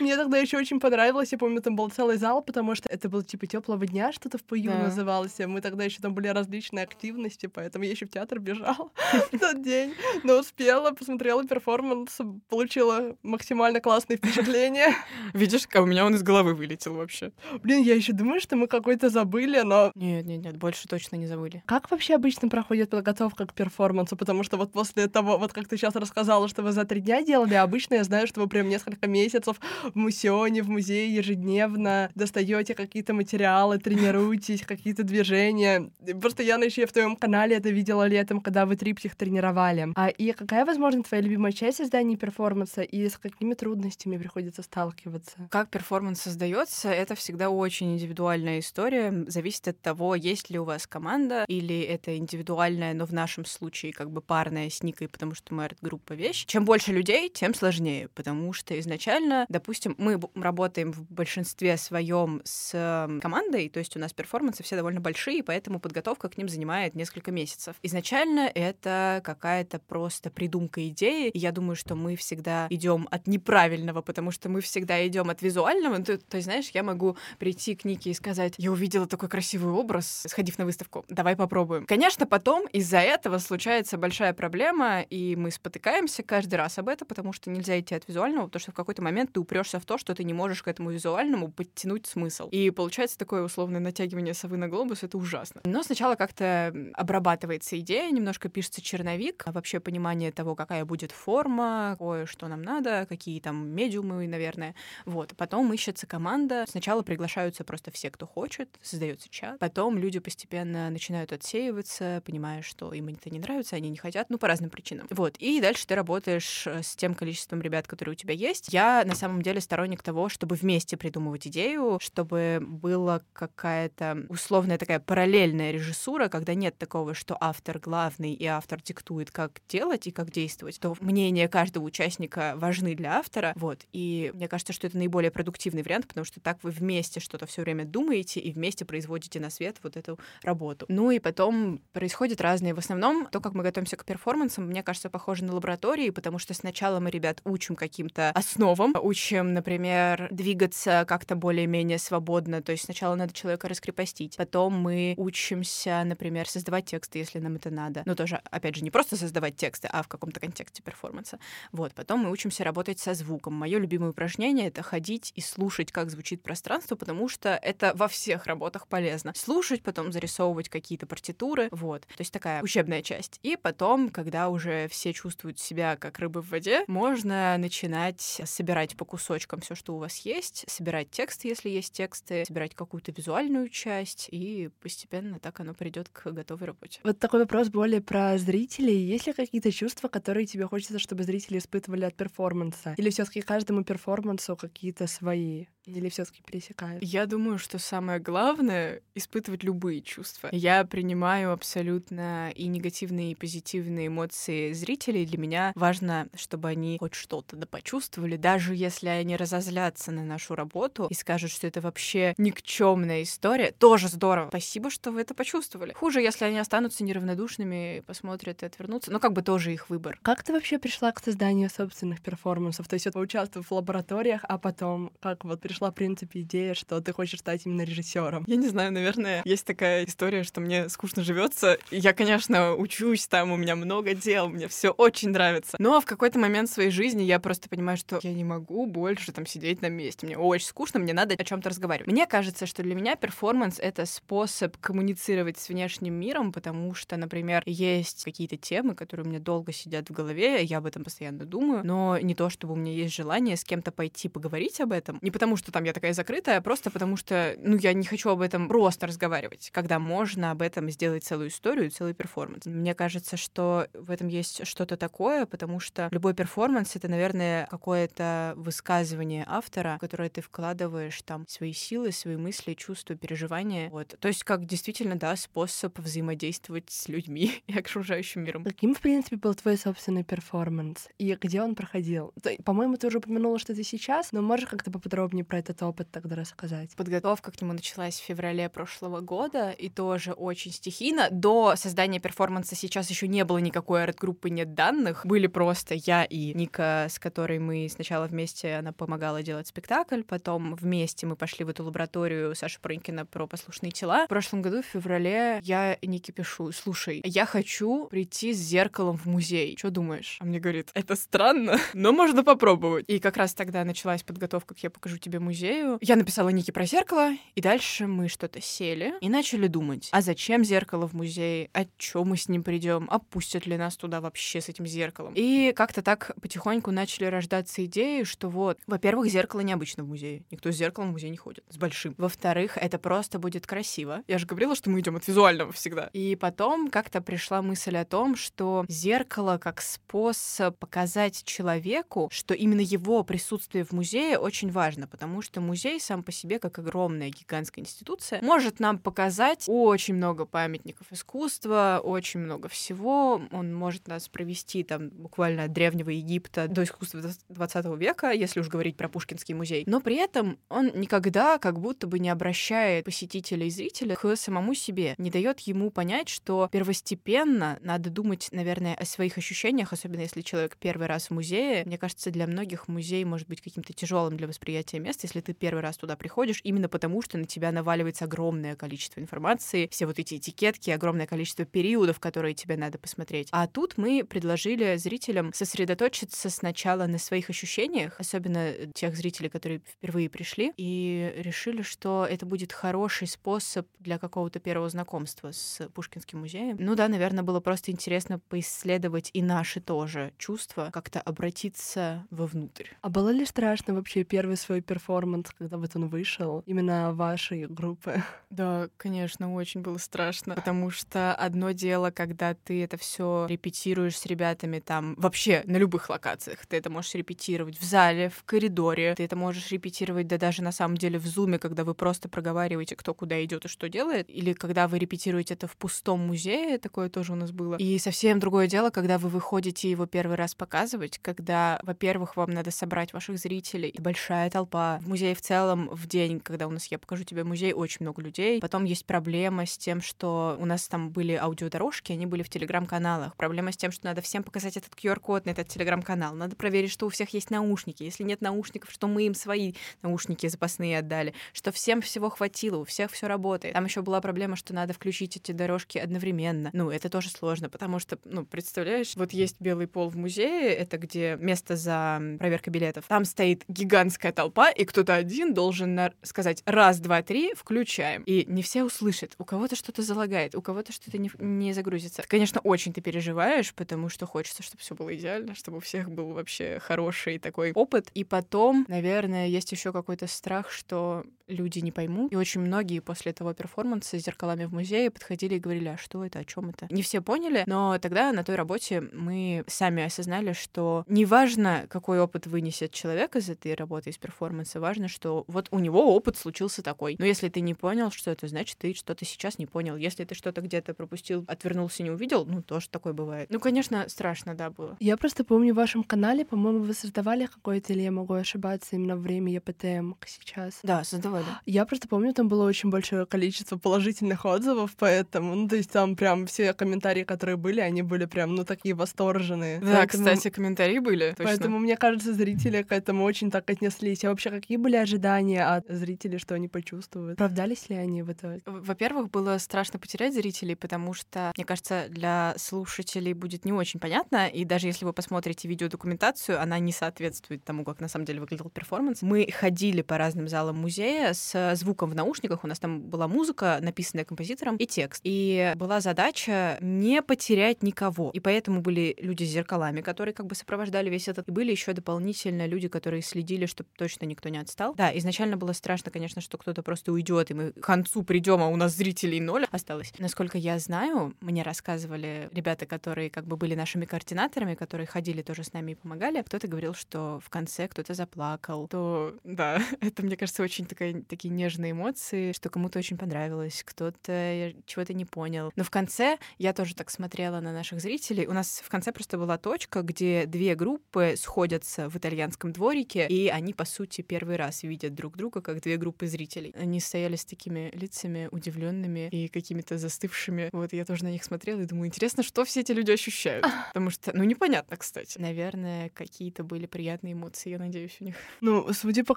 Мне 0.01 0.17
тогда 0.17 0.39
еще 0.39 0.59
очень 0.59 0.81
понравилось. 0.81 1.31
Я 1.33 1.39
помню, 1.39 1.61
там 1.61 1.77
был 1.77 1.89
целый 1.89 2.17
зал, 2.17 2.43
потому 2.43 2.75
что 2.75 2.89
это 2.89 3.09
было 3.09 3.23
типа 3.23 3.47
теплого 3.47 3.87
дня, 3.87 4.13
что-то 4.13 4.39
в 4.39 4.43
пою 4.43 4.73
да. 4.73 4.79
называлось. 4.85 5.39
Мы 5.39 5.61
тогда 5.61 5.85
еще 5.85 6.01
там 6.01 6.15
были 6.15 6.29
различные 6.29 6.83
активности, 6.85 7.47
поэтому 7.47 7.85
я 7.85 7.93
еще 7.93 8.07
в 8.07 8.11
театр 8.11 8.41
бежала 8.41 8.91
в 9.31 9.39
тот 9.39 9.63
день. 9.63 9.95
Но 10.25 10.41
успела, 10.41 10.91
посмотрела 10.91 11.45
перформанс, 11.47 12.19
получила 12.49 13.17
максимально 13.23 13.81
классные 13.81 14.17
впечатления. 14.17 14.95
Видишь, 15.33 15.69
у 15.75 15.87
меня 15.87 16.07
он 16.07 16.15
из 16.15 16.23
головы 16.23 16.55
вылетел 16.55 16.95
вообще. 16.95 17.33
Блин, 17.63 17.83
я 17.83 17.95
еще 17.95 18.13
думаю, 18.13 18.41
что 18.41 18.57
мы 18.57 18.67
какой-то 18.67 19.11
забыли, 19.11 19.61
но... 19.61 19.93
Нет, 19.95 20.27
нет, 20.27 20.45
нет, 20.45 20.57
больше 20.57 20.89
точно 20.89 21.17
не 21.17 21.27
забыли. 21.27 21.63
Как 21.67 21.91
вообще 21.91 22.15
обычно 22.15 22.49
проходит 22.49 22.91
подготовка 22.91 23.47
к 23.47 23.55
перформансу? 23.55 24.17
Потому 24.17 24.43
что 24.43 24.57
вот 24.57 24.73
после 24.73 25.07
того, 25.07 25.39
вот 25.39 25.53
как 25.53 25.69
ты 25.69 25.77
сейчас 25.77 25.95
рассказала, 25.95 26.49
что 26.49 26.63
вы 26.63 26.73
за 26.73 26.85
три 26.85 27.01
дня 27.01 27.23
делали, 27.23 27.55
обычно 27.55 27.95
я 27.95 28.05
знаю, 28.05 28.27
что 28.27 28.41
вы 28.41 28.49
прям 28.49 28.62
несколько 28.69 29.07
месяцев 29.07 29.61
в 29.83 29.97
мусионе, 29.97 30.63
в 30.63 30.69
музее 30.69 31.15
ежедневно 31.15 32.11
достаете 32.15 32.75
какие-то 32.75 33.15
материалы, 33.15 33.79
тренируетесь, 33.79 34.63
какие-то 34.63 35.03
движения. 35.03 35.91
Просто 36.21 36.43
я 36.43 36.57
еще 36.57 36.87
в 36.87 36.93
твоем 36.93 37.17
канале 37.17 37.57
это 37.57 37.71
видела 37.71 38.07
летом, 38.07 38.41
когда 38.41 38.67
вы 38.67 38.77
триптих 38.77 39.17
тренировали. 39.17 39.89
А 39.97 40.09
и 40.09 40.33
какая, 40.33 40.65
возможно, 40.65 41.03
твоя 41.03 41.23
любимая 41.23 41.53
часть 41.53 41.79
создания 41.79 42.17
перформанса 42.17 42.83
и 42.83 43.09
с 43.09 43.19
какими 43.19 43.55
трудностями 43.55 44.17
приходится 44.17 44.63
сталкиваться? 44.63 45.49
Как 45.51 45.71
перформанс 45.71 46.21
создается, 46.23 46.89
это 46.89 47.15
всегда 47.15 47.51
очень 47.51 47.95
индивидуальная 47.95 48.61
история. 48.61 49.25
Зависит 49.27 49.69
от 49.69 49.81
того, 49.81 50.15
есть 50.15 50.51
ли 50.51 50.59
у 50.59 50.65
вас 50.65 50.87
команда 50.87 51.45
или 51.49 51.81
это 51.81 52.17
индивидуальная, 52.17 52.95
но 52.95 53.07
в 53.07 53.13
нашем 53.13 53.45
случае 53.45 53.93
как 53.93 54.11
бы 54.11 54.21
парная 54.21 54.71
с 54.71 54.83
Никой, 54.83 55.09
потому 55.09 55.35
что 55.35 55.55
мы 55.55 55.65
арт-группа 55.65 56.13
вещь. 56.15 56.45
Чем 56.47 56.65
больше 56.65 56.93
людей, 56.93 57.29
тем 57.29 57.55
сложнее, 57.55 58.09
потому 58.15 58.52
что 58.53 58.79
изначально, 58.79 59.47
допустим, 59.49 59.95
мы 59.99 60.21
работаем 60.35 60.93
в 60.93 61.03
большинстве 61.11 61.77
своем 61.77 62.41
с 62.45 63.19
командой, 63.21 63.69
то 63.69 63.79
есть 63.79 63.97
у 63.97 64.01
нас 64.01 64.13
перформансы 64.13 64.63
все 64.63 64.77
довольно 64.77 65.01
большие, 65.01 65.43
поэтому 65.43 65.81
подготовка 65.81 66.29
к 66.29 66.39
ним 66.39 66.49
занимает 66.49 66.95
несколько 66.95 67.31
месяцев. 67.31 67.77
Изначально 67.83 68.51
это 68.55 69.21
какая-то 69.25 69.79
просто 69.79 70.31
придумка 70.31 70.87
идеи, 70.89 71.29
и 71.29 71.39
я 71.39 71.53
думаю, 71.53 71.77
что 71.77 71.95
мы 71.95 72.17
всегда 72.17 72.67
идем 72.71 73.09
от 73.11 73.27
неправильного, 73.27 74.03
потому 74.03 74.31
что 74.31 74.49
мы 74.49 74.61
всегда 74.61 75.07
идем 75.07 75.31
от 75.31 75.43
визуального. 75.43 76.03
То, 76.03 76.19
то 76.19 76.37
есть, 76.37 76.47
знаешь, 76.47 76.71
я 76.71 76.83
могу 76.83 77.17
прийти 77.39 77.75
к 77.75 77.85
Нике 77.85 78.11
и 78.11 78.15
сказать, 78.15 78.55
я 78.59 78.73
увидела 78.73 79.07
такой 79.07 79.29
красивый 79.29 79.73
образ, 79.73 80.25
сходив 80.27 80.59
на 80.59 80.65
выставку, 80.65 81.05
давай 81.09 81.37
попробуем. 81.37 81.87
Конечно, 81.87 82.27
потом 82.27 82.67
из-за 82.69 82.99
этого 82.99 83.39
случается 83.39 83.99
большая 83.99 84.33
проблема, 84.33 85.03
и 85.03 85.37
мы 85.37 85.51
спотыкаемся 85.51 86.23
каждый 86.23 86.57
раз 86.57 86.79
об 86.79 86.89
этом, 86.89 87.07
потому 87.09 87.33
что 87.33 87.51
нельзя 87.51 87.79
идти 87.79 87.95
от 87.95 88.07
визуального 88.09 88.42
визуального, 88.43 88.49
потому 88.49 88.61
что 88.61 88.73
в 88.73 88.75
какой-то 88.75 89.03
момент 89.03 89.33
ты 89.33 89.41
упрешься 89.41 89.79
в 89.79 89.85
то, 89.85 89.99
что 89.99 90.15
ты 90.15 90.25
не 90.25 90.33
можешь 90.33 90.63
к 90.63 90.69
этому 90.69 90.91
визуальному 90.91 91.51
подтянуть 91.51 92.07
смысл. 92.07 92.49
И 92.51 92.71
получается 92.71 93.19
такое 93.19 93.43
условное 93.43 93.81
натягивание 93.81 94.35
совы 94.35 94.57
на 94.57 94.69
глобус, 94.69 95.03
это 95.03 95.19
ужасно. 95.19 95.61
Но 95.65 95.83
сначала 95.83 96.17
как-то 96.17 96.75
обрабатывается 96.95 97.79
идея, 97.79 98.11
немножко 98.11 98.49
пишется 98.49 98.81
черновик, 98.81 99.43
а 99.47 99.53
вообще 99.53 99.81
понимание 99.81 100.33
того, 100.33 100.55
какая 100.55 100.85
будет 100.85 101.13
форма, 101.13 101.97
кое 101.99 102.27
что 102.27 102.49
нам 102.49 102.63
надо, 102.63 103.07
какие 103.09 103.41
там 103.41 103.69
медиумы, 103.69 104.27
наверное. 104.27 104.75
Вот. 105.05 105.35
Потом 105.37 105.73
ищется 105.73 106.07
команда. 106.07 106.65
Сначала 106.69 107.03
приглашаются 107.03 107.65
просто 107.65 107.91
все, 107.91 108.11
кто 108.11 108.27
хочет, 108.27 108.69
создается 108.83 109.29
чат. 109.29 109.59
Потом 109.59 109.99
люди 109.99 110.19
постепенно 110.19 110.91
начинают 110.91 111.33
отсеиваться, 111.33 112.23
понимая, 112.25 112.63
что 112.63 112.93
им 112.93 113.09
это 113.09 113.31
не 113.31 113.39
нравится, 113.39 113.77
они 113.77 113.91
не 113.91 113.97
хотят, 113.97 114.31
ну, 114.31 114.39
по 114.39 114.49
разным 114.49 114.71
причинам. 114.71 115.07
Вот. 115.11 115.37
И 115.39 115.61
дальше 115.61 115.87
ты 115.87 115.95
работаешь 115.95 116.67
э, 116.67 116.83
с 116.83 116.97
тем 116.97 117.15
количеством 117.15 117.61
ребят, 117.63 117.87
которые 117.87 118.13
у 118.13 118.17
тебя 118.17 118.32
есть. 118.33 118.73
Я 118.73 119.05
на 119.07 119.15
самом 119.15 119.43
деле 119.43 119.61
сторонник 119.61 120.03
того, 120.03 120.29
чтобы 120.29 120.57
вместе 120.57 120.97
придумывать 120.97 121.47
идею, 121.47 121.99
чтобы 122.01 122.59
была 122.61 123.23
какая-то 123.33 124.27
условная 124.29 124.79
такая 124.79 125.01
параллельная 125.01 125.73
режиссура, 125.73 126.29
когда 126.29 126.55
нет 126.55 126.77
такого, 126.79 127.15
что 127.15 127.37
автор 127.41 127.79
главный 127.79 128.33
и 128.33 128.47
автор 128.47 128.81
диктует, 128.83 129.31
как 129.31 129.61
делать 129.69 130.07
и 130.07 130.11
как 130.11 130.31
действовать, 130.31 130.79
то 130.81 130.97
мнение 131.01 131.49
каждого 131.49 131.85
участника 131.85 132.55
важны 132.57 132.95
для 132.95 133.19
автора. 133.19 133.53
Вот. 133.57 133.81
И 133.93 134.31
мне 134.35 134.49
кажется, 134.49 134.73
что 134.73 134.87
это 134.87 134.97
наиболее 134.97 135.31
продуктивный 135.31 135.83
вариант, 135.83 136.09
потому 136.09 136.25
что 136.25 136.41
так 136.41 136.59
вы 136.63 136.71
вместе 136.71 137.21
что-то 137.21 137.47
все 137.47 137.63
время 137.63 137.85
думаете 137.85 138.41
и 138.41 138.53
вместе 138.53 138.85
производите 138.85 139.41
на 139.41 139.51
свет 139.51 139.79
вот 139.83 139.97
эту 139.97 140.19
работу. 140.43 140.87
Ну 140.89 141.11
и 141.11 141.19
потом 141.19 141.81
происходят 141.93 142.41
разные. 142.41 142.75
В 142.75 142.79
основном 142.79 143.27
то, 143.27 143.41
как 143.41 143.55
мы 143.55 143.63
готовимся 143.63 143.97
к 143.97 144.05
перформансам, 144.05 144.67
мне 144.67 144.83
кажется, 144.83 145.11
похоже 145.11 145.45
на 145.45 145.55
лаборатории, 145.55 146.11
потому 146.11 146.39
что 146.39 146.55
сначала 146.55 147.01
мы 147.01 147.11
ребят 147.11 147.41
учим 147.45 147.77
каким-то 147.77 148.22
основам, 148.31 148.95
учим, 149.01 149.53
например, 149.53 150.29
двигаться 150.31 151.05
как-то 151.07 151.37
более-менее 151.37 151.99
свободно, 151.99 152.63
то 152.63 152.73
есть 152.73 152.85
сначала 152.85 153.15
надо 153.15 153.33
человека 153.33 153.69
раскрепостить, 153.69 154.37
потом 154.37 154.75
мы 154.75 155.15
учимся, 155.17 156.03
например, 156.05 156.49
создавать 156.49 156.87
тексты, 156.87 157.19
если 157.19 157.39
нам 157.39 157.57
это 157.57 157.71
надо. 157.71 158.03
Ну, 158.07 158.15
тоже, 158.15 158.41
опять 158.51 158.77
же, 158.77 158.85
не 158.85 158.91
просто 158.91 159.17
создавать 159.17 159.57
тексты, 159.57 159.89
а 159.91 160.03
в 160.03 160.09
каком-то 160.09 160.41
контексте 160.41 160.83
перформанса. 160.83 161.39
Вот, 161.73 161.95
потом 161.95 162.21
мы 162.21 162.31
учимся 162.31 162.65
работать 162.65 162.99
со 162.99 163.15
звуком. 163.15 163.55
Мое 163.55 163.79
любимое 163.79 164.11
упражнение— 164.11 164.67
это 164.69 164.83
ходить 164.83 165.33
и 165.35 165.41
слушать, 165.41 165.93
как 165.93 166.11
звучит 166.11 166.43
пространство, 166.43 166.97
потому 166.97 167.29
что 167.29 167.51
это 167.51 167.93
во 167.95 168.09
всех 168.09 168.47
работах 168.47 168.87
полезно. 168.87 169.33
Слушать, 169.35 169.83
потом 169.83 170.13
зарисовывать 170.13 170.69
какие-то 170.69 171.07
партитуры, 171.07 171.69
вот. 171.71 172.03
То 172.03 172.21
есть 172.21 172.33
такая 172.33 172.63
учебная 172.63 173.03
часть. 173.03 173.39
И 173.43 173.57
потом, 173.57 174.11
когда 174.11 174.49
уже 174.49 174.89
все 174.89 175.13
чувствуют 175.13 175.59
себя 175.59 175.97
как 175.97 176.19
рыбы 176.19 176.43
в 176.43 176.51
воде, 176.51 176.85
можно 176.87 177.57
начинать 177.59 178.12
собирать 178.21 178.97
по 178.97 179.05
кусочкам 179.05 179.61
все, 179.61 179.75
что 179.75 179.95
у 179.95 179.99
вас 179.99 180.19
есть, 180.19 180.65
собирать 180.69 181.11
тексты, 181.11 181.49
если 181.49 181.69
есть 181.69 181.93
тексты, 181.93 182.45
собирать 182.45 182.75
какую-то 182.75 183.13
визуальную 183.13 183.69
часть, 183.69 184.29
и 184.31 184.71
постепенно 184.81 185.39
так 185.39 185.61
оно 185.61 185.75
придет 185.75 186.09
к 186.09 186.31
готовой 186.31 186.67
работе. 186.67 187.01
Вот 187.05 187.19
такой 187.19 187.41
вопрос 187.41 187.69
более 187.69 188.01
про 188.01 188.37
зрителей. 188.39 188.97
Есть 188.97 189.27
ли 189.27 189.33
какие-то 189.33 189.73
чувства, 189.73 190.09
которые 190.09 190.47
тебе 190.47 190.67
хочется, 190.67 190.99
чтобы 190.99 191.25
зрители 191.25 191.59
испытывали 191.59 192.05
от 192.05 192.15
перформанса? 192.15 192.95
Или 192.97 193.11
все 193.11 193.25
таки 193.25 193.41
каждому 193.41 193.85
перформансу 193.85 194.57
какие-то 194.57 195.07
свои? 195.07 195.67
Или 195.87 196.09
все-таки 196.09 196.43
пересекают? 196.43 197.03
Я 197.03 197.27
думаю, 197.27 197.59
что 197.59 197.79
самое 197.79 198.21
главное— 198.21 199.03
испытывать 199.15 199.65
любые 199.65 200.01
чувства. 200.01 200.49
Я 200.53 200.85
принимаю 200.85 201.53
абсолютно 201.53 202.51
и 202.51 202.67
негативные, 202.69 203.33
и 203.33 203.35
позитивные 203.35 204.07
эмоции 204.07 204.73
зрителей. 204.73 205.27
Для 205.27 205.39
меня 205.39 205.73
важно, 205.75 206.29
чтобы 206.35 206.69
они 206.69 206.99
хоть 206.99 207.15
что-то 207.15 207.57
да 207.57 207.67
почувствовали, 207.67 208.37
даже 208.37 208.75
если 208.75 209.09
они 209.09 209.37
разозлятся 209.37 210.13
на 210.13 210.25
нашу 210.25 210.55
работу 210.55 211.09
и 211.11 211.15
скажут, 211.15 211.51
что 211.51 211.67
это 211.67 211.81
вообще 211.81 212.35
никчемная 212.39 213.23
история, 213.23 213.73
тоже 213.73 214.09
здорово. 214.09 214.49
Спасибо, 214.49 214.89
что 214.89 215.11
вы 215.11 215.23
это 215.23 215.35
почувствовали. 215.35 215.93
Хуже, 215.95 216.21
если 216.21 216.45
они 216.45 216.59
останутся 216.59 217.03
неравнодушными, 217.03 218.05
посмотрят 218.07 218.63
и 218.63 218.67
отвернутся. 218.67 219.11
Но 219.11 219.19
как 219.19 219.33
бы 219.33 219.43
тоже 219.43 219.73
их 219.73 219.91
выбор. 219.91 220.19
Как 220.23 220.45
ты 220.45 220.53
вообще 220.53 220.79
пришла 220.79 221.11
к 221.11 221.23
созданию 221.23 221.69
собственных 221.69 222.21
перформансов? 222.23 222.87
То 222.87 222.95
есть 222.95 223.07
вот 223.07 223.15
поучаствовав 223.15 223.69
в 223.69 223.75
лабораториях, 223.75 224.45
а 224.49 224.59
потом 224.59 225.11
как 225.21 225.45
вот 225.45 225.61
пришла, 225.61 225.72
в 225.81 225.91
принципе, 225.91 226.41
идея, 226.41 226.75
что 226.75 227.01
ты 227.01 227.13
хочешь 227.13 227.41
стать 227.41 227.63
именно 227.67 227.83
режиссером? 227.83 228.45
Я 228.47 228.57
не 228.57 228.69
знаю, 228.69 228.93
наверное, 228.93 229.43
есть 229.45 229.65
такая 229.65 230.05
история, 230.05 230.43
что 230.43 230.61
мне 230.61 230.89
скучно 230.89 231.23
живется. 231.23 231.79
Я, 231.91 232.13
конечно, 232.13 232.75
учусь 232.75 233.27
там, 233.27 233.53
у 233.53 233.57
меня 233.57 233.77
много 233.77 234.15
дел, 234.15 234.49
мне 234.49 234.69
все 234.69 234.91
очень 234.91 235.31
нравится. 235.31 235.77
Но 235.79 236.01
в 236.01 236.07
какой-то 236.07 236.39
момент 236.39 236.71
своей 236.71 236.91
жизни 236.91 237.23
я 237.23 237.39
просто 237.41 237.69
понимаю, 237.69 237.97
что 237.99 238.21
я 238.23 238.33
не 238.33 238.45
могу 238.45 238.87
больше 238.87 239.33
там 239.33 239.47
сидеть 239.47 239.83
на 239.83 239.89
месте. 239.89 240.27
Мне 240.27 240.37
очень 240.37 240.67
скучно, 240.67 241.01
мне 241.01 241.13
надо 241.13 241.35
о 241.35 241.45
чем-то 241.45 241.69
разговаривать. 241.69 242.11
Мне 242.11 242.27
кажется, 242.27 242.67
что 242.67 242.83
для 242.83 242.95
меня 242.95 243.17
перформанс— 243.17 243.79
это 243.81 244.07
способ 244.07 244.77
коммуницировать 244.79 245.59
с 245.59 245.69
внешним 245.69 246.15
миром, 246.15 246.53
потому 246.53 246.95
что, 246.95 247.17
например, 247.17 247.63
есть 247.67 248.25
какие-то 248.25 248.57
темы, 248.57 248.95
которые 248.95 249.27
у 249.27 249.29
меня 249.29 249.41
долго 249.41 249.73
сидят 249.73 250.09
в 250.11 250.13
голове, 250.13 250.63
я 250.63 250.79
об 250.79 250.87
этом 250.87 251.05
постоянно 251.05 251.45
думаю, 251.45 251.85
но 251.85 252.19
не 252.19 252.35
то, 252.35 252.51
чтобы 252.51 252.75
у 252.75 252.77
меня 252.77 252.93
есть 252.93 253.15
желание 253.15 253.57
с 253.57 253.65
кем-то 253.65 253.93
пойти 253.93 254.29
поговорить 254.29 254.81
об 254.81 254.93
этом. 254.93 255.19
Не 255.23 255.31
потому, 255.31 255.57
что 255.63 255.73
там 255.73 255.85
я 255.85 255.93
такая 255.93 256.13
закрытая, 256.13 256.61
просто 256.61 256.91
потому 256.91 257.17
что, 257.17 257.55
ну, 257.59 257.77
я 257.77 257.93
не 257.93 258.05
хочу 258.05 258.31
об 258.31 258.41
этом 258.41 258.69
просто 258.69 259.07
разговаривать, 259.07 259.71
когда 259.73 259.99
можно 259.99 260.51
об 260.51 260.63
этом 260.63 260.91
сделать 260.91 261.25
целую 261.25 261.49
историю, 261.49 261.91
целый 261.91 262.15
перформанс. 262.15 262.67
Мне 262.67 262.95
кажется, 262.95 263.37
что 263.37 263.87
в 263.95 264.11
этом 264.11 264.29
есть 264.29 264.67
что-то 264.67 264.97
такое, 264.97 265.47
потому 265.47 265.81
что 265.81 266.09
любой 266.11 266.35
перформанс— 266.35 266.93
это, 266.97 267.09
наверное, 267.09 267.67
какое-то 267.71 268.55
высказывание 268.57 269.45
автора, 269.49 269.97
в 269.97 270.01
которое 270.01 270.29
ты 270.29 270.41
вкладываешь 270.41 271.21
там 271.23 271.47
свои 271.49 271.73
силы, 271.73 272.13
свои 272.13 272.37
мысли, 272.37 272.75
чувства, 272.75 273.15
переживания. 273.17 273.89
Вот. 273.91 274.17
То 274.19 274.29
есть 274.29 274.45
как 274.45 274.67
действительно, 274.67 275.17
да, 275.17 275.37
способ 275.37 275.99
взаимодействовать 275.99 276.91
с 276.91 277.09
людьми 277.09 277.63
и 277.67 277.79
окружающим 277.79 278.43
миром. 278.43 278.65
Каким, 278.65 278.95
в 278.95 279.01
принципе, 279.01 279.37
был 279.37 279.55
твой 279.55 279.77
собственный 279.77 280.25
перформанс? 280.25 281.09
И 281.19 281.37
где 281.41 281.63
он 281.63 281.75
проходил? 281.75 282.33
По-моему, 282.65 282.97
ты 282.97 283.07
уже 283.07 283.19
упомянула, 283.19 283.59
что 283.59 283.75
ты 283.75 283.83
сейчас, 283.85 284.33
но 284.33 284.43
можешь 284.43 284.69
как-то 284.69 284.91
поподробнее 284.91 285.45
про 285.53 285.59
этот 285.59 285.83
опыт 285.83 286.11
тогда 286.11 286.35
рассказать? 286.35 286.97
Подготовка 286.97 287.51
к 287.51 287.61
нему 287.61 287.75
началась 287.75 288.19
в 288.19 288.25
феврале 288.25 288.71
прошлого 288.71 289.21
года, 289.21 289.69
и 289.69 289.91
тоже 289.91 290.33
очень 290.33 290.73
стихийно. 290.73 291.29
До 291.31 291.77
создания 291.77 292.21
перформанса 292.21 292.75
сейчас 292.75 293.11
еще 293.11 293.29
не 293.29 293.45
было 293.45 293.59
никакой 293.59 294.05
арт-группы, 294.05 294.49
нет 294.49 294.73
данных. 294.73 295.27
Были 295.27 295.49
просто 295.49 295.95
я 295.95 296.25
и 296.25 296.55
Ника, 296.55 297.07
с 297.11 297.19
которой 297.19 297.59
мы 297.59 297.87
сначала 297.91 298.27
вместе, 298.29 298.77
она 298.77 298.93
помогала 298.93 299.43
делать 299.43 299.67
спектакль, 299.67 300.23
потом 300.23 300.75
вместе 300.75 301.27
мы 301.27 301.37
пошли 301.37 301.67
в 301.67 301.69
эту 301.69 301.85
лабораторию 301.85 302.55
Саши 302.55 302.81
Пронькина 302.81 303.27
про 303.27 303.47
послушные 303.47 303.93
тела. 303.93 304.25
В 304.25 304.29
прошлом 304.31 304.63
году, 304.63 304.81
в 304.81 304.87
феврале, 304.87 305.61
я 305.63 305.99
Нике 306.01 306.33
пишу, 306.33 306.73
слушай, 306.73 307.21
я 307.27 307.45
хочу 307.45 308.07
прийти 308.07 308.55
с 308.55 308.57
зеркалом 308.57 309.19
в 309.19 309.27
музей. 309.27 309.77
Что 309.77 309.91
думаешь? 309.91 310.39
А 310.41 310.47
мне 310.47 310.61
говорит, 310.61 310.89
это 310.95 311.15
странно, 311.15 311.79
но 311.93 312.13
можно 312.13 312.43
попробовать. 312.43 313.05
И 313.07 313.19
как 313.19 313.37
раз 313.37 313.53
тогда 313.53 313.85
началась 313.85 314.23
подготовка 314.23 314.75
к 314.75 314.79
«Я 314.79 314.89
покажу 314.89 315.19
тебе 315.19 315.42
музею». 315.43 315.99
Я 316.01 316.17
написала 316.17 316.49
Нике 316.49 316.73
про 316.73 316.87
зеркало, 316.87 317.33
и 317.55 317.61
дальше 317.61 318.07
мы 318.07 318.29
что-то 318.29 318.61
сели 318.61 319.15
и 319.21 319.29
начали 319.29 319.67
думать, 319.67 320.09
а 320.13 320.23
зачем 320.23 320.65
зеркало 320.65 321.07
в 321.07 321.13
музее, 321.13 321.71
а 321.73 321.85
чё 321.99 322.25
мы 322.25 322.37
с 322.37 322.49
ним 322.49 322.63
придем, 322.63 323.09
а 323.11 323.19
пустят 323.19 323.67
ли 323.67 323.77
нас 323.77 323.97
туда 323.97 324.21
вообще 324.21 324.61
с 324.61 324.69
этим 324.69 324.87
зеркалом. 324.87 325.35
И 325.37 325.73
как-то 325.75 326.03
так 326.03 326.33
потихоньку 326.41 326.91
начали 326.91 327.27
рождаться 327.27 327.85
идеи, 327.85 328.25
что 328.25 328.49
вот, 328.49 328.79
во-первых, 328.87 329.29
зеркало 329.31 329.61
необычно 329.61 330.05
в 330.05 330.09
музее. 330.09 330.45
Никто 330.51 330.71
с 330.71 330.77
зеркалом 330.77 331.11
в 331.11 331.13
музей 331.13 331.31
не 331.31 331.37
ходит, 331.37 331.65
с 331.69 331.77
большим. 331.77 332.15
Во-вторых, 332.19 332.77
это 332.77 332.99
просто 332.99 333.39
будет 333.39 333.67
красиво. 333.67 334.23
Я 334.29 334.39
же 334.39 334.47
говорила, 334.47 334.75
что 334.75 334.91
мы 334.91 335.01
идем 335.01 335.17
от 335.17 335.27
визуального 335.27 335.73
всегда. 335.73 336.11
И 336.13 336.37
потом 336.37 336.91
как-то 336.91 337.21
пришла 337.21 337.63
мысль 337.63 337.97
о 337.97 338.05
том, 338.05 338.37
что 338.37 338.85
зеркало 338.89 339.59
как 339.59 339.81
способ 339.81 340.79
показать 340.79 341.45
человеку, 341.45 342.29
что 342.33 342.55
именно 342.55 342.81
его 342.81 343.25
присутствие 343.25 343.85
в 343.85 343.93
музее 343.93 344.39
очень 344.39 344.71
важно, 344.71 345.07
потому 345.07 345.32
что 345.41 345.61
музей 345.61 345.99
сам 346.01 346.23
по 346.23 346.33
себе, 346.33 346.59
как 346.59 346.79
огромная 346.79 347.31
гигантская 347.31 347.83
институция, 347.85 348.41
может 348.43 348.81
нам 348.81 348.99
показать 348.99 349.65
очень 349.69 350.15
много 350.15 350.45
памятников 350.45 351.07
искусства, 351.11 352.01
очень 352.03 352.41
много 352.41 352.69
всего. 352.69 353.41
Он 353.51 353.75
может 353.75 354.09
нас 354.09 354.29
провести 354.29 354.83
там 354.83 355.09
буквально 355.09 355.65
от 355.65 355.73
древнего 355.73 356.11
Египта 356.11 356.69
до 356.69 356.83
искусства 356.83 357.23
20 357.49 357.87
века, 357.99 358.33
если 358.33 358.61
уж 358.61 358.69
говорить 358.69 358.97
про 358.97 359.09
Пушкинский 359.09 359.55
музей. 359.55 359.85
Но 359.87 360.01
при 360.01 360.17
этом 360.17 360.59
он 360.69 360.91
никогда 360.95 361.59
как 361.59 361.79
будто 361.79 362.07
бы 362.07 362.19
не 362.19 362.29
обращает 362.29 363.05
посетителя 363.05 363.67
и 363.67 363.71
зрителя 363.71 364.17
к 364.17 364.37
самому 364.37 364.75
себе, 364.75 365.15
не 365.19 365.31
дает 365.31 365.61
ему 365.61 365.91
понять, 365.91 366.29
что 366.29 366.69
первостепенно 366.73 367.79
надо 367.81 368.11
думать, 368.11 368.49
наверное, 368.51 368.95
о 368.95 369.05
своих 369.05 369.39
ощущениях, 369.39 369.93
особенно 369.93 370.21
если 370.21 370.43
человек 370.43 370.77
первый 370.79 371.07
раз 371.07 371.29
в 371.29 371.31
музее. 371.31 371.85
Мне 371.87 371.99
кажется, 371.99 372.31
для 372.31 372.47
многих 372.47 372.89
музей 372.89 373.25
может 373.25 373.49
быть 373.49 373.61
каким-то 373.61 373.93
тяжелым 373.93 374.37
для 374.37 374.49
восприятия 374.49 374.99
местом, 374.99 375.22
подкаст, 375.23 375.35
если 375.35 375.41
ты 375.41 375.53
первый 375.55 375.81
раз 375.81 375.97
туда 375.97 376.17
приходишь, 376.17 376.61
именно 376.65 376.89
потому, 376.89 377.23
что 377.23 377.39
на 377.39 377.45
тебя 377.45 377.73
наваливается 377.73 378.25
огромное 378.25 378.77
количество 378.77 379.21
информации, 379.21 379.89
все 379.91 380.07
вот 380.07 380.19
эти 380.19 380.37
этикетки, 380.37 380.91
огромное 380.91 381.27
количество 381.27 381.65
периодов, 381.65 382.19
которые 382.19 382.55
тебе 382.55 382.77
надо 382.77 382.99
посмотреть. 382.99 383.49
А 383.53 383.67
тут 383.67 383.99
мы 383.99 384.25
предложили 384.25 384.97
зрителям 384.97 385.53
сосредоточиться 385.53 386.51
сначала 386.51 387.07
на 387.07 387.19
своих 387.19 387.51
ощущениях, 387.51 388.17
особенно 388.19 388.73
тех 388.95 389.17
зрителей, 389.17 389.49
которые 389.49 389.81
впервые 389.81 390.29
пришли, 390.29 390.73
и 390.77 391.33
решили, 391.37 391.83
что 391.83 392.27
это 392.29 392.47
будет 392.47 392.73
хороший 392.73 393.27
способ 393.27 393.87
для 394.01 394.19
какого-то 394.19 394.61
первого 394.61 394.89
знакомства 394.89 395.53
с 395.53 395.89
Пушкинским 395.95 396.41
музеем. 396.41 396.77
Ну 396.79 396.95
да, 396.95 397.09
наверное, 397.09 397.43
было 397.43 397.61
просто 397.61 397.91
интересно 397.91 398.39
поисследовать 398.39 399.31
и 399.33 399.43
наши 399.43 399.81
тоже 399.81 400.33
чувства, 400.39 400.91
как-то 400.93 401.21
обратиться 401.21 402.27
вовнутрь. 402.31 402.89
А 403.01 403.09
было 403.09 403.31
ли 403.31 403.45
страшно 403.45 403.95
вообще 403.95 404.25
первый 404.25 404.57
свой 404.57 404.81
перформанс, 404.81 405.12
когда 405.57 405.77
вот 405.79 405.91
он 405.95 406.09
вышел, 406.09 406.63
именно 406.67 407.13
вашей 407.13 407.67
группы? 407.67 408.23
Да, 408.51 408.91
конечно, 408.99 409.55
очень 409.55 409.81
было 409.81 409.97
страшно, 409.97 410.55
потому 410.55 410.91
что 410.91 411.35
одно 411.35 411.71
дело, 411.71 412.11
когда 412.11 412.53
ты 412.53 412.85
это 412.85 412.99
все 412.99 413.47
репетируешь 413.49 414.19
с 414.19 414.27
ребятами 414.27 414.79
там 414.79 415.15
вообще 415.17 415.63
на 415.65 415.79
любых 415.79 416.11
локациях. 416.11 416.67
Ты 416.67 416.77
это 416.77 416.91
можешь 416.91 417.15
репетировать 417.15 417.79
в 417.79 417.83
зале, 417.83 418.29
в 418.29 418.45
коридоре, 418.45 419.15
ты 419.15 419.25
это 419.25 419.37
можешь 419.37 419.71
репетировать, 419.71 420.27
да 420.27 420.37
даже 420.37 420.63
на 420.63 420.71
самом 420.71 420.99
деле 420.99 421.19
в 421.19 421.27
зуме, 421.27 421.59
когда 421.59 421.83
вы 421.85 421.95
просто 421.95 422.29
проговариваете, 422.29 422.95
кто 422.95 423.15
куда 423.15 423.43
идет 423.43 423.65
и 423.65 423.69
что 423.69 423.89
делает, 423.89 424.29
или 424.29 424.53
когда 424.53 424.87
вы 424.87 424.99
репетируете 424.99 425.55
это 425.55 425.67
в 425.67 425.77
пустом 425.77 426.21
музее, 426.21 426.79
такое 426.79 427.09
тоже 427.09 427.33
у 427.33 427.37
нас 427.37 427.53
было. 427.53 427.77
И 427.77 427.99
совсем 427.99 428.39
другое 428.39 428.67
дело, 428.67 428.91
когда 428.91 429.17
вы 429.17 429.31
выходите 429.31 429.91
его 429.91 430.07
первый 430.07 430.37
раз 430.37 430.55
показывать, 430.55 431.19
когда, 431.19 431.81
во-первых, 431.83 432.37
вам 432.37 432.51
надо 432.51 432.71
собрать 432.71 433.13
ваших 433.13 433.39
зрителей, 433.39 433.95
большая 433.99 434.51
толпа. 434.51 435.01
В 435.03 435.09
музее 435.09 435.35
в 435.35 435.41
целом 435.41 435.89
в 435.91 436.07
день, 436.07 436.39
когда 436.39 436.69
у 436.69 436.71
нас 436.71 436.87
я 436.87 436.97
покажу 436.97 437.25
тебе 437.25 437.43
музей, 437.43 437.73
очень 437.73 437.99
много 438.01 438.23
людей. 438.23 438.61
Потом 438.61 438.85
есть 438.85 439.05
проблема 439.05 439.67
с 439.67 439.77
тем, 439.77 440.01
что 440.01 440.57
у 440.61 440.65
нас 440.65 440.87
там 440.87 441.11
были 441.11 441.33
аудиодорожки, 441.33 442.13
они 442.13 442.25
были 442.25 442.45
в 442.45 442.49
телеграм-каналах. 442.49 443.35
Проблема 443.35 443.73
с 443.73 443.77
тем, 443.77 443.91
что 443.91 444.07
надо 444.07 444.21
всем 444.21 444.45
показать 444.45 444.77
этот 444.77 444.95
QR-код 444.95 445.45
на 445.45 445.51
этот 445.51 445.67
телеграм-канал. 445.67 446.35
Надо 446.37 446.55
проверить, 446.55 446.93
что 446.93 447.07
у 447.07 447.09
всех 447.09 447.31
есть 447.31 447.51
наушники. 447.51 448.05
Если 448.05 448.23
нет 448.23 448.43
наушников, 448.43 448.93
что 448.93 449.09
мы 449.09 449.25
им 449.27 449.35
свои 449.35 449.73
наушники 450.03 450.47
запасные 450.47 451.01
отдали, 451.01 451.35
что 451.53 451.73
всем 451.73 452.01
всего 452.01 452.31
хватило, 452.31 452.77
у 452.77 452.85
всех 452.85 453.11
все 453.11 453.27
работает. 453.27 453.75
Там 453.75 453.87
еще 453.87 454.03
была 454.03 454.21
проблема, 454.21 454.55
что 454.55 454.73
надо 454.73 454.93
включить 454.93 455.37
эти 455.37 455.51
дорожки 455.51 455.99
одновременно. 455.99 456.71
Ну, 456.73 456.91
это 456.91 457.09
тоже 457.09 457.29
сложно, 457.29 457.69
потому 457.69 457.99
что, 457.99 458.21
ну, 458.25 458.47
представляешь, 458.47 459.17
вот 459.17 459.33
есть 459.33 459.57
белый 459.59 459.89
пол 459.89 460.11
в 460.11 460.17
музее, 460.17 460.73
это 460.73 460.97
где 460.97 461.37
место 461.41 461.75
за 461.75 462.23
проверкой 462.39 462.73
билетов. 462.73 463.07
Там 463.09 463.25
стоит 463.25 463.65
гигантская 463.67 464.31
толпа, 464.31 464.71
кто-то 464.85 465.15
один 465.15 465.55
должен 465.55 465.95
на... 465.95 466.13
сказать 466.23 466.63
раз, 466.67 467.01
два, 467.01 467.23
три, 467.23 467.55
включаем. 467.55 468.23
И 468.25 468.45
не 468.47 468.63
все 468.63 468.85
услышат. 468.85 469.35
У 469.39 469.45
кого-то 469.45 469.77
что-то 469.77 470.03
залагает, 470.03 470.55
у 470.55 470.63
кого-то 470.63 470.93
что-то 470.93 471.19
не, 471.19 471.31
не 471.39 471.73
загрузится. 471.73 472.23
Конечно, 472.27 472.61
очень 472.61 472.93
ты 472.93 473.01
переживаешь, 473.01 473.75
потому 473.75 474.09
что 474.09 474.27
хочется, 474.27 474.63
чтобы 474.63 474.81
все 474.81 474.95
было 474.95 475.15
идеально, 475.15 475.55
чтобы 475.55 475.79
у 475.79 475.81
всех 475.81 476.11
был 476.11 476.33
вообще 476.33 476.79
хороший 476.81 477.39
такой 477.39 477.73
опыт. 477.73 478.11
И 478.15 478.25
потом, 478.25 478.85
наверное, 478.89 479.47
есть 479.47 479.73
еще 479.73 479.93
какой-то 479.93 480.27
страх, 480.27 480.71
что 480.71 481.25
люди 481.49 481.81
не 481.81 481.93
поймут. 481.93 482.33
И 482.33 482.37
очень 482.37 482.61
многие 482.61 483.01
после 483.01 483.33
того 483.33 483.53
перформанса 483.53 484.19
с 484.19 484.23
зеркалами 484.23 484.65
в 484.65 484.73
музее 484.73 485.11
подходили 485.11 485.57
и 485.57 485.59
говорили, 485.59 485.89
а 485.89 485.97
что 485.97 486.25
это, 486.25 486.39
о 486.39 486.45
чем 486.45 486.71
это? 486.71 486.87
Не 486.91 487.03
все 487.03 487.21
поняли, 487.21 487.65
но 487.67 487.99
тогда 487.99 488.33
на 488.33 488.45
той 488.45 488.57
работе 488.57 489.01
мы 489.13 489.65
сами 489.67 490.05
осознали, 490.05 490.53
что 490.53 491.05
неважно, 491.09 491.87
какой 491.89 492.21
опыт 492.21 492.47
вынесет 492.47 492.93
человек 492.93 493.37
из 493.37 493.49
этой 493.51 493.75
работы, 493.75 494.11
из 494.11 494.19
перформанса, 494.19 494.72
важно, 494.81 495.09
что 495.09 495.45
вот 495.49 495.69
у 495.71 495.79
него 495.79 496.15
опыт 496.15 496.37
случился 496.37 496.83
такой. 496.83 497.17
Но 497.19 497.25
если 497.25 497.49
ты 497.49 497.61
не 497.61 497.75
понял, 497.75 498.11
что 498.11 498.31
это 498.31 498.47
значит, 498.49 498.79
ты 498.79 498.95
что-то 498.95 499.25
сейчас 499.25 499.59
не 499.59 499.67
понял. 499.67 499.97
Если 499.97 500.25
ты 500.25 500.35
что-то 500.35 500.61
где-то 500.61 500.95
пропустил, 500.95 501.45
отвернулся, 501.49 502.03
не 502.03 502.11
увидел, 502.11 502.45
ну, 502.47 502.63
тоже 502.63 502.89
такое 502.89 503.13
бывает. 503.13 503.49
Ну, 503.51 503.61
конечно, 503.61 504.09
страшно, 504.09 504.55
да, 504.55 504.71
было. 504.71 504.97
Я 505.01 505.17
просто 505.17 505.45
помню 505.45 505.73
в 505.73 505.77
вашем 505.77 506.05
канале, 506.05 506.45
по-моему, 506.45 506.81
вы 506.81 506.95
создавали 506.95 507.47
какой-то, 507.47 507.93
или 507.93 508.03
я 508.03 508.11
могу 508.11 508.35
ошибаться, 508.35 508.97
именно 508.97 509.17
время 509.17 509.53
ЕПТМ 509.53 510.13
сейчас. 510.27 510.81
Да, 510.83 511.05
создавали. 511.05 511.45
Я 511.67 511.85
просто 511.87 512.09
помню, 512.09 512.33
там 512.33 512.49
было 512.49 512.67
очень 512.67 512.91
большое 512.91 513.27
количество 513.27 513.77
положительных 513.77 514.45
отзывов, 514.45 514.95
поэтому, 514.99 515.55
ну, 515.55 515.69
то 515.69 515.77
есть 515.77 515.91
там 515.91 516.17
прям 516.17 516.47
все 516.47 516.73
комментарии, 516.75 517.25
которые 517.25 517.57
были, 517.57 517.81
они 517.81 518.03
были 518.03 518.25
прям, 518.27 518.55
ну, 518.55 518.65
такие 518.65 518.95
восторженные. 518.95 519.81
Да, 519.81 519.99
поэтому... 519.99 520.25
кстати, 520.25 520.51
комментарии 520.51 520.99
были, 520.99 521.31
точно. 521.31 521.45
Поэтому, 521.45 521.79
мне 521.79 521.97
кажется, 521.97 522.33
зрители 522.33 522.83
к 522.83 522.93
этому 522.93 523.25
очень 523.25 523.51
так 523.51 523.69
отнеслись. 523.71 524.25
А 524.25 524.29
вообще, 524.29 524.51
какие 524.63 524.79
были 524.79 524.97
ожидания 524.97 525.65
от 525.65 525.87
зрителей, 525.89 526.39
что 526.39 526.55
они 526.55 526.69
почувствуют? 526.69 527.35
Оправдались 527.35 527.89
ли 527.89 527.97
они 527.97 528.23
в 528.23 528.33
итоге? 528.33 528.63
Во-первых, 528.65 529.31
было 529.31 529.59
страшно 529.59 529.99
потерять 529.99 530.33
зрителей, 530.35 530.77
потому 530.77 531.13
что, 531.13 531.53
мне 531.57 531.65
кажется, 531.65 532.07
для 532.09 532.55
слушателей 532.57 533.33
будет 533.33 533.65
не 533.65 533.73
очень 533.73 534.01
понятно, 534.01 534.49
и 534.49 534.65
даже 534.65 534.87
если 534.87 535.05
вы 535.05 535.13
посмотрите 535.13 535.69
видеодокументацию, 535.69 536.61
она 536.61 536.79
не 536.79 536.93
соответствует 536.93 537.65
тому, 537.65 537.85
как 537.85 538.01
на 538.01 538.09
самом 538.09 538.25
деле 538.25 538.41
выглядел 538.41 538.71
перформанс. 538.71 539.23
Мы 539.23 539.49
ходили 539.53 540.03
по 540.03 540.17
разным 540.17 540.49
залам 540.49 540.79
музея 540.79 541.33
с 541.35 541.75
звуком 541.75 542.11
в 542.11 542.15
наушниках, 542.15 542.65
у 542.65 542.67
нас 542.67 542.79
там 542.79 543.03
была 543.03 543.29
музыка, 543.29 543.79
написанная 543.83 544.25
композитором, 544.25 544.77
и 544.77 544.87
текст. 544.87 545.21
И 545.25 545.73
была 545.77 546.01
задача 546.01 546.79
не 546.81 547.21
потерять 547.23 547.83
никого. 547.83 548.31
И 548.33 548.41
поэтому 548.41 548.81
были 548.81 549.17
люди 549.19 549.45
с 549.45 549.49
зеркалами, 549.49 550.01
которые 550.01 550.35
как 550.35 550.47
бы 550.47 550.55
сопровождали 550.55 551.11
весь 551.11 551.29
этот. 551.29 551.49
И 551.49 551.51
были 551.51 551.73
еще 551.73 551.93
дополнительно 551.93 552.67
люди, 552.67 552.89
которые 552.89 553.23
следили, 553.23 553.67
чтобы 553.67 553.89
точно 553.97 554.27
никто 554.27 554.49
не 554.53 554.59
отстал. 554.59 554.95
Да, 554.95 555.17
изначально 555.19 555.57
было 555.57 555.73
страшно, 555.73 556.11
конечно, 556.11 556.41
что 556.41 556.59
кто-то 556.59 556.83
просто 556.83 557.13
уйдет, 557.13 557.51
и 557.51 557.55
мы 557.55 557.73
к 557.73 557.81
концу 557.81 558.23
придем, 558.23 558.63
а 558.63 558.69
у 558.69 558.77
нас 558.77 558.93
зрителей 558.93 559.41
ноль 559.41 559.67
осталось. 559.71 560.13
Насколько 560.19 560.59
я 560.59 560.79
знаю, 560.79 561.35
мне 561.41 561.63
рассказывали 561.63 562.49
ребята, 562.53 562.87
которые 562.87 563.31
как 563.31 563.47
бы 563.47 563.57
были 563.57 563.75
нашими 563.75 564.05
координаторами, 564.05 564.75
которые 564.75 565.07
ходили 565.07 565.43
тоже 565.43 565.65
с 565.65 565.73
нами 565.73 565.93
и 565.93 565.95
помогали. 565.95 566.43
Кто-то 566.43 566.69
говорил, 566.69 566.95
что 566.95 567.41
в 567.45 567.51
конце 567.51 567.89
кто-то 567.89 568.15
заплакал. 568.15 568.87
То, 568.89 569.35
да, 569.45 569.83
это, 570.01 570.23
мне 570.23 570.37
кажется, 570.37 570.63
очень 570.63 570.87
такая, 570.87 571.23
такие 571.23 571.51
нежные 571.51 571.93
эмоции, 571.93 572.53
что 572.53 572.71
кому-то 572.71 572.99
очень 572.99 573.17
понравилось, 573.17 573.83
кто-то 573.85 574.73
чего-то 574.87 575.15
не 575.15 575.25
понял. 575.25 575.73
Но 575.77 575.85
в 575.85 575.91
конце 575.91 576.39
я 576.59 576.73
тоже 576.73 576.95
так 576.95 577.11
смотрела 577.11 577.61
на 577.61 577.73
наших 577.73 578.01
зрителей. 578.01 578.47
У 578.47 578.53
нас 578.53 578.83
в 578.85 578.89
конце 578.89 579.13
просто 579.13 579.39
была 579.39 579.59
точка, 579.59 580.03
где 580.03 580.47
две 580.47 580.75
группы 580.75 581.35
сходятся 581.37 582.09
в 582.09 582.17
итальянском 582.17 582.73
дворике, 582.73 583.27
и 583.29 583.49
они, 583.49 583.73
по 583.73 583.85
сути, 583.85 584.23
первый 584.43 584.57
раз 584.57 584.83
видят 584.83 585.15
друг 585.15 585.37
друга 585.37 585.61
как 585.61 585.81
две 585.81 585.97
группы 585.97 586.27
зрителей. 586.27 586.75
Они 586.77 586.99
стояли 586.99 587.37
с 587.37 587.45
такими 587.45 587.93
лицами 587.95 588.49
удивленными 588.51 589.29
и 589.29 589.47
какими-то 589.47 589.99
застывшими. 589.99 590.69
Вот 590.73 590.93
я 590.93 591.05
тоже 591.05 591.23
на 591.23 591.29
них 591.29 591.45
смотрела 591.45 591.81
и 591.81 591.85
думаю, 591.85 592.09
интересно, 592.09 592.43
что 592.43 592.65
все 592.65 592.81
эти 592.81 592.91
люди 592.91 593.13
ощущают. 593.13 593.65
Потому 593.95 594.11
что, 594.11 594.37
ну, 594.37 594.43
непонятно, 594.43 594.97
кстати. 594.97 595.39
Наверное, 595.39 596.09
какие-то 596.09 596.65
были 596.65 596.87
приятные 596.87 597.35
эмоции, 597.35 597.71
я 597.71 597.79
надеюсь, 597.79 598.17
у 598.19 598.25
них. 598.25 598.35
Ну, 598.61 598.93
судя 598.93 599.23
по 599.23 599.37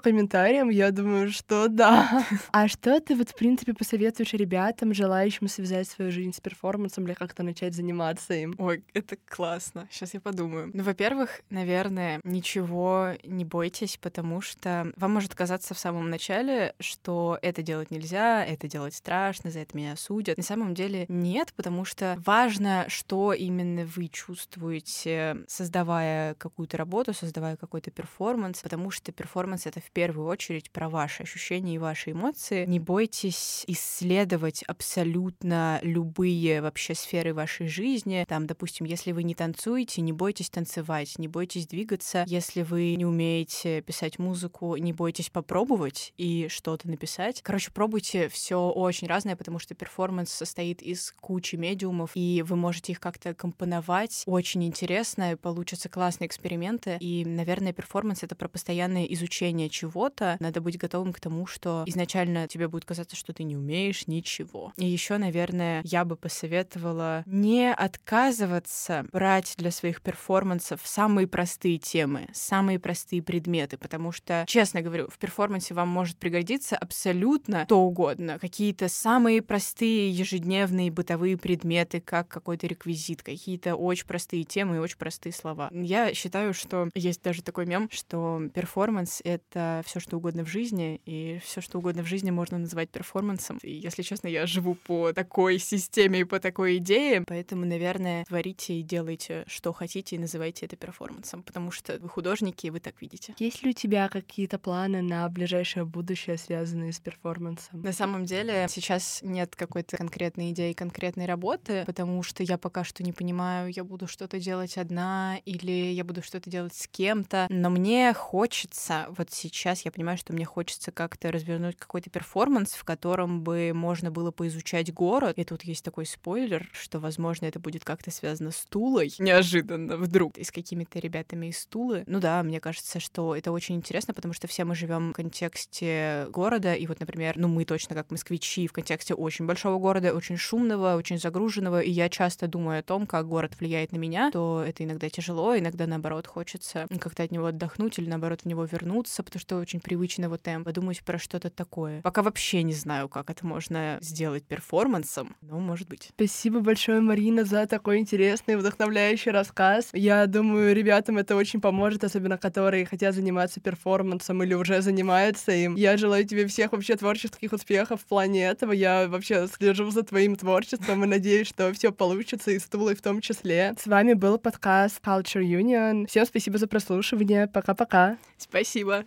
комментариям, 0.00 0.70
я 0.70 0.90
думаю, 0.90 1.30
что 1.30 1.68
да. 1.68 2.26
А 2.50 2.66
что 2.66 3.00
ты 3.00 3.14
вот, 3.14 3.30
в 3.30 3.36
принципе, 3.36 3.74
посоветуешь 3.74 4.32
ребятам, 4.32 4.92
желающим 4.92 5.46
связать 5.46 5.88
свою 5.88 6.10
жизнь 6.10 6.32
с 6.32 6.40
перформансом 6.40 7.06
или 7.06 7.14
как-то 7.14 7.44
начать 7.44 7.74
заниматься 7.74 8.34
им? 8.34 8.56
Ой, 8.58 8.82
это 8.92 9.16
классно. 9.24 9.86
Сейчас 9.88 10.14
я 10.14 10.20
подумаю. 10.20 10.72
Ну, 10.74 10.82
во-первых, 10.82 11.42
наверное, 11.50 12.20
ничего 12.24 13.12
не 13.22 13.44
бойтесь, 13.44 13.98
потому 13.98 14.40
что 14.40 14.92
вам 14.96 15.12
может 15.12 15.34
казаться 15.34 15.74
в 15.74 15.78
самом 15.78 16.10
начале, 16.10 16.74
что 16.80 17.38
это 17.42 17.62
делать 17.62 17.90
нельзя, 17.90 18.44
это 18.44 18.66
делать 18.68 18.94
страшно, 18.94 19.50
за 19.50 19.60
это 19.60 19.76
меня 19.76 19.92
осудят. 19.92 20.36
На 20.36 20.42
самом 20.42 20.74
деле 20.74 21.06
нет, 21.08 21.52
потому 21.54 21.84
что 21.84 22.16
важно, 22.24 22.86
что 22.88 23.32
именно 23.32 23.84
вы 23.84 24.08
чувствуете, 24.08 25.38
создавая 25.48 26.34
какую-то 26.34 26.76
работу, 26.76 27.12
создавая 27.12 27.56
какой-то 27.56 27.90
перформанс, 27.90 28.60
потому 28.62 28.90
что 28.90 29.12
перформанс— 29.12 29.66
это 29.66 29.80
в 29.80 29.90
первую 29.90 30.26
очередь 30.28 30.70
про 30.70 30.88
ваши 30.88 31.22
ощущения 31.22 31.74
и 31.74 31.78
ваши 31.78 32.12
эмоции. 32.12 32.64
Не 32.66 32.80
бойтесь 32.80 33.64
исследовать 33.66 34.62
абсолютно 34.62 35.78
любые 35.82 36.62
вообще 36.62 36.94
сферы 36.94 37.34
вашей 37.34 37.68
жизни. 37.68 38.24
Там, 38.28 38.46
допустим, 38.46 38.86
если 38.86 39.12
вы 39.12 39.22
не 39.24 39.34
танцуете, 39.34 40.00
не 40.00 40.12
бойтесь 40.12 40.50
танцевать, 40.50 41.18
не 41.18 41.28
бойтесь 41.28 41.66
двигаться. 41.66 42.24
Если 42.26 42.62
вы 42.62 42.94
не 42.96 43.04
умеете 43.04 43.82
писать 43.82 44.18
музыку, 44.18 44.76
не 44.86 44.92
бойтесь 44.92 45.28
попробовать 45.28 46.14
и 46.16 46.46
что-то 46.48 46.88
написать. 46.88 47.42
Короче, 47.42 47.70
пробуйте 47.70 48.28
все 48.28 48.70
очень 48.70 49.08
разное, 49.08 49.36
потому 49.36 49.58
что 49.58 49.74
перформанс 49.74 50.30
состоит 50.30 50.80
из 50.80 51.12
кучи 51.20 51.56
медиумов, 51.56 52.12
и 52.14 52.42
вы 52.46 52.56
можете 52.56 52.92
их 52.92 53.00
как-то 53.00 53.34
компоновать. 53.34 54.22
Очень 54.26 54.64
интересно, 54.64 55.36
получатся 55.36 55.88
классные 55.88 56.28
эксперименты. 56.28 56.96
И, 57.00 57.24
наверное, 57.24 57.72
перформанс— 57.72 58.22
это 58.22 58.36
про 58.36 58.48
постоянное 58.48 59.04
изучение 59.04 59.68
чего-то. 59.68 60.36
Надо 60.40 60.60
быть 60.60 60.78
готовым 60.78 61.12
к 61.12 61.20
тому, 61.20 61.46
что 61.46 61.82
изначально 61.86 62.46
тебе 62.48 62.68
будет 62.68 62.84
казаться, 62.84 63.16
что 63.16 63.32
ты 63.32 63.42
не 63.42 63.56
умеешь 63.56 64.06
ничего. 64.06 64.72
И 64.76 64.86
еще, 64.86 65.18
наверное, 65.18 65.80
я 65.84 66.04
бы 66.04 66.16
посоветовала 66.16 67.24
не 67.26 67.72
отказываться 67.72 69.06
брать 69.12 69.54
для 69.58 69.72
своих 69.72 70.00
перформансов 70.00 70.80
самые 70.84 71.26
простые 71.26 71.78
темы, 71.78 72.28
самые 72.32 72.78
простые 72.78 73.22
предметы, 73.22 73.76
потому 73.76 74.12
что, 74.12 74.44
честно, 74.46 74.75
честно 74.76 74.82
говорю, 74.82 75.08
в 75.08 75.18
перформансе 75.18 75.74
вам 75.74 75.88
может 75.88 76.16
пригодиться 76.18 76.76
абсолютно 76.76 77.66
что 77.66 77.80
угодно. 77.80 78.38
Какие-то 78.38 78.88
самые 78.88 79.42
простые 79.42 80.10
ежедневные 80.10 80.90
бытовые 80.90 81.36
предметы, 81.36 82.00
как 82.00 82.28
какой-то 82.28 82.66
реквизит, 82.66 83.22
какие-то 83.22 83.74
очень 83.76 84.06
простые 84.06 84.44
темы 84.44 84.76
и 84.76 84.78
очень 84.78 84.98
простые 84.98 85.32
слова. 85.32 85.70
Я 85.72 86.12
считаю, 86.14 86.52
что 86.52 86.90
есть 86.94 87.22
даже 87.22 87.42
такой 87.42 87.66
мем, 87.66 87.88
что 87.90 88.42
перформанс— 88.52 89.22
это 89.24 89.82
все 89.86 90.00
что 90.00 90.18
угодно 90.18 90.44
в 90.44 90.48
жизни, 90.48 91.00
и 91.06 91.40
все 91.42 91.60
что 91.60 91.78
угодно 91.78 92.02
в 92.02 92.06
жизни 92.06 92.30
можно 92.30 92.58
назвать 92.58 92.90
перформансом. 92.90 93.58
И, 93.62 93.72
если 93.72 94.02
честно, 94.02 94.28
я 94.28 94.46
живу 94.46 94.74
по 94.74 95.12
такой 95.12 95.58
системе 95.58 96.20
и 96.20 96.24
по 96.24 96.38
такой 96.38 96.76
идее, 96.76 97.24
поэтому, 97.26 97.64
наверное, 97.64 98.24
творите 98.24 98.74
и 98.74 98.82
делайте, 98.82 99.44
что 99.46 99.72
хотите, 99.72 100.16
и 100.16 100.18
называйте 100.18 100.66
это 100.66 100.76
перформансом, 100.76 101.42
потому 101.42 101.70
что 101.70 101.98
вы 101.98 102.08
художники, 102.08 102.66
и 102.66 102.70
вы 102.70 102.80
так 102.80 103.00
видите. 103.00 103.34
Есть 103.38 103.62
ли 103.62 103.70
у 103.70 103.72
тебя 103.72 104.08
какие-то 104.08 104.55
планы 104.58 105.02
на 105.02 105.28
ближайшее 105.28 105.84
будущее, 105.84 106.38
связанные 106.38 106.92
с 106.92 107.00
перформансом? 107.00 107.82
На 107.82 107.92
самом 107.92 108.24
деле 108.24 108.66
сейчас 108.68 109.20
нет 109.22 109.54
какой-то 109.56 109.96
конкретной 109.96 110.50
идеи, 110.50 110.72
конкретной 110.72 111.26
работы, 111.26 111.84
потому 111.86 112.22
что 112.22 112.42
я 112.42 112.58
пока 112.58 112.84
что 112.84 113.02
не 113.02 113.12
понимаю, 113.12 113.70
я 113.74 113.84
буду 113.84 114.06
что-то 114.06 114.38
делать 114.38 114.78
одна 114.78 115.38
или 115.44 115.92
я 115.92 116.04
буду 116.04 116.22
что-то 116.22 116.50
делать 116.50 116.74
с 116.74 116.86
кем-то. 116.88 117.46
Но 117.48 117.70
мне 117.70 118.12
хочется, 118.14 119.06
вот 119.16 119.30
сейчас 119.30 119.84
я 119.84 119.90
понимаю, 119.90 120.18
что 120.18 120.32
мне 120.32 120.44
хочется 120.44 120.92
как-то 120.92 121.30
развернуть 121.30 121.76
какой-то 121.76 122.10
перформанс, 122.10 122.72
в 122.72 122.84
котором 122.84 123.42
бы 123.42 123.72
можно 123.74 124.10
было 124.10 124.30
поизучать 124.30 124.92
город. 124.92 125.38
И 125.38 125.44
тут 125.44 125.62
есть 125.64 125.84
такой 125.84 126.06
спойлер, 126.06 126.68
что, 126.72 126.98
возможно, 126.98 127.46
это 127.46 127.58
будет 127.58 127.84
как-то 127.84 128.10
связано 128.10 128.50
с 128.50 128.64
Тулой. 128.64 129.12
Неожиданно, 129.18 129.96
вдруг. 129.96 130.38
И 130.38 130.44
с 130.44 130.50
какими-то 130.50 130.98
ребятами 130.98 131.46
из 131.46 131.64
Тулы. 131.66 132.04
Ну 132.06 132.20
да, 132.20 132.42
мне 132.42 132.60
кажется, 132.60 133.00
что 133.00 133.34
это 133.34 133.52
очень 133.52 133.76
интересно, 133.76 134.14
потому 134.14 134.34
что 134.34 134.45
все 134.46 134.64
мы 134.64 134.74
живем 134.74 135.10
в 135.10 135.12
контексте 135.14 136.26
города. 136.30 136.74
И 136.74 136.86
вот, 136.86 137.00
например, 137.00 137.34
ну 137.36 137.48
мы 137.48 137.64
точно 137.64 137.94
как 137.94 138.10
москвичи 138.10 138.66
в 138.66 138.72
контексте 138.72 139.14
очень 139.14 139.46
большого 139.46 139.78
города, 139.78 140.14
очень 140.14 140.36
шумного, 140.36 140.96
очень 140.96 141.18
загруженного. 141.18 141.80
И 141.80 141.90
я 141.90 142.08
часто 142.08 142.48
думаю 142.48 142.80
о 142.80 142.82
том, 142.82 143.06
как 143.06 143.26
город 143.26 143.54
влияет 143.58 143.92
на 143.92 143.96
меня, 143.96 144.30
то 144.30 144.64
это 144.66 144.84
иногда 144.84 145.08
тяжело, 145.08 145.56
иногда 145.58 145.86
наоборот 145.86 146.26
хочется 146.26 146.86
как-то 147.00 147.22
от 147.22 147.30
него 147.30 147.46
отдохнуть 147.46 147.98
или 147.98 148.08
наоборот 148.08 148.42
в 148.42 148.46
него 148.46 148.64
вернуться, 148.64 149.22
потому 149.22 149.40
что 149.40 149.56
очень 149.56 149.80
привычно 149.80 150.24
его 150.24 150.36
темп. 150.36 150.66
Подумать 150.66 151.02
про 151.02 151.18
что-то 151.18 151.50
такое. 151.50 152.02
Пока 152.02 152.22
вообще 152.22 152.62
не 152.62 152.72
знаю, 152.72 153.08
как 153.08 153.30
это 153.30 153.46
можно 153.46 153.98
сделать 154.00 154.44
перформансом, 154.44 155.36
но 155.42 155.58
может 155.58 155.88
быть. 155.88 156.10
Спасибо 156.14 156.60
большое, 156.60 157.00
Марина, 157.00 157.44
за 157.44 157.66
такой 157.66 157.98
интересный, 157.98 158.56
вдохновляющий 158.56 159.30
рассказ. 159.30 159.90
Я 159.92 160.26
думаю, 160.26 160.74
ребятам 160.74 161.18
это 161.18 161.36
очень 161.36 161.60
поможет, 161.60 162.04
особенно 162.04 162.38
которые 162.38 162.86
хотят 162.86 163.14
заниматься 163.14 163.60
перформансом 163.60 164.35
или 164.42 164.54
уже 164.54 164.80
занимаются 164.82 165.52
им. 165.52 165.74
Я 165.74 165.96
желаю 165.96 166.24
тебе 166.24 166.46
всех 166.46 166.72
вообще 166.72 166.96
творческих 166.96 167.52
успехов 167.52 168.00
в 168.02 168.04
плане 168.06 168.46
этого. 168.46 168.72
Я 168.72 169.08
вообще 169.08 169.46
слежу 169.48 169.90
за 169.90 170.02
твоим 170.02 170.36
творчеством 170.36 171.04
и 171.04 171.06
надеюсь, 171.06 171.48
что 171.48 171.72
все 171.72 171.92
получится, 171.92 172.50
и 172.50 172.58
с 172.58 172.64
Тулой 172.64 172.94
в 172.94 173.02
том 173.02 173.20
числе. 173.20 173.74
С 173.78 173.86
вами 173.86 174.14
был 174.14 174.38
подкаст 174.38 175.00
Culture 175.04 175.42
Union. 175.42 176.06
Всем 176.06 176.24
спасибо 176.26 176.58
за 176.58 176.66
прослушивание. 176.66 177.46
Пока-пока. 177.46 178.16
Спасибо. 178.38 179.04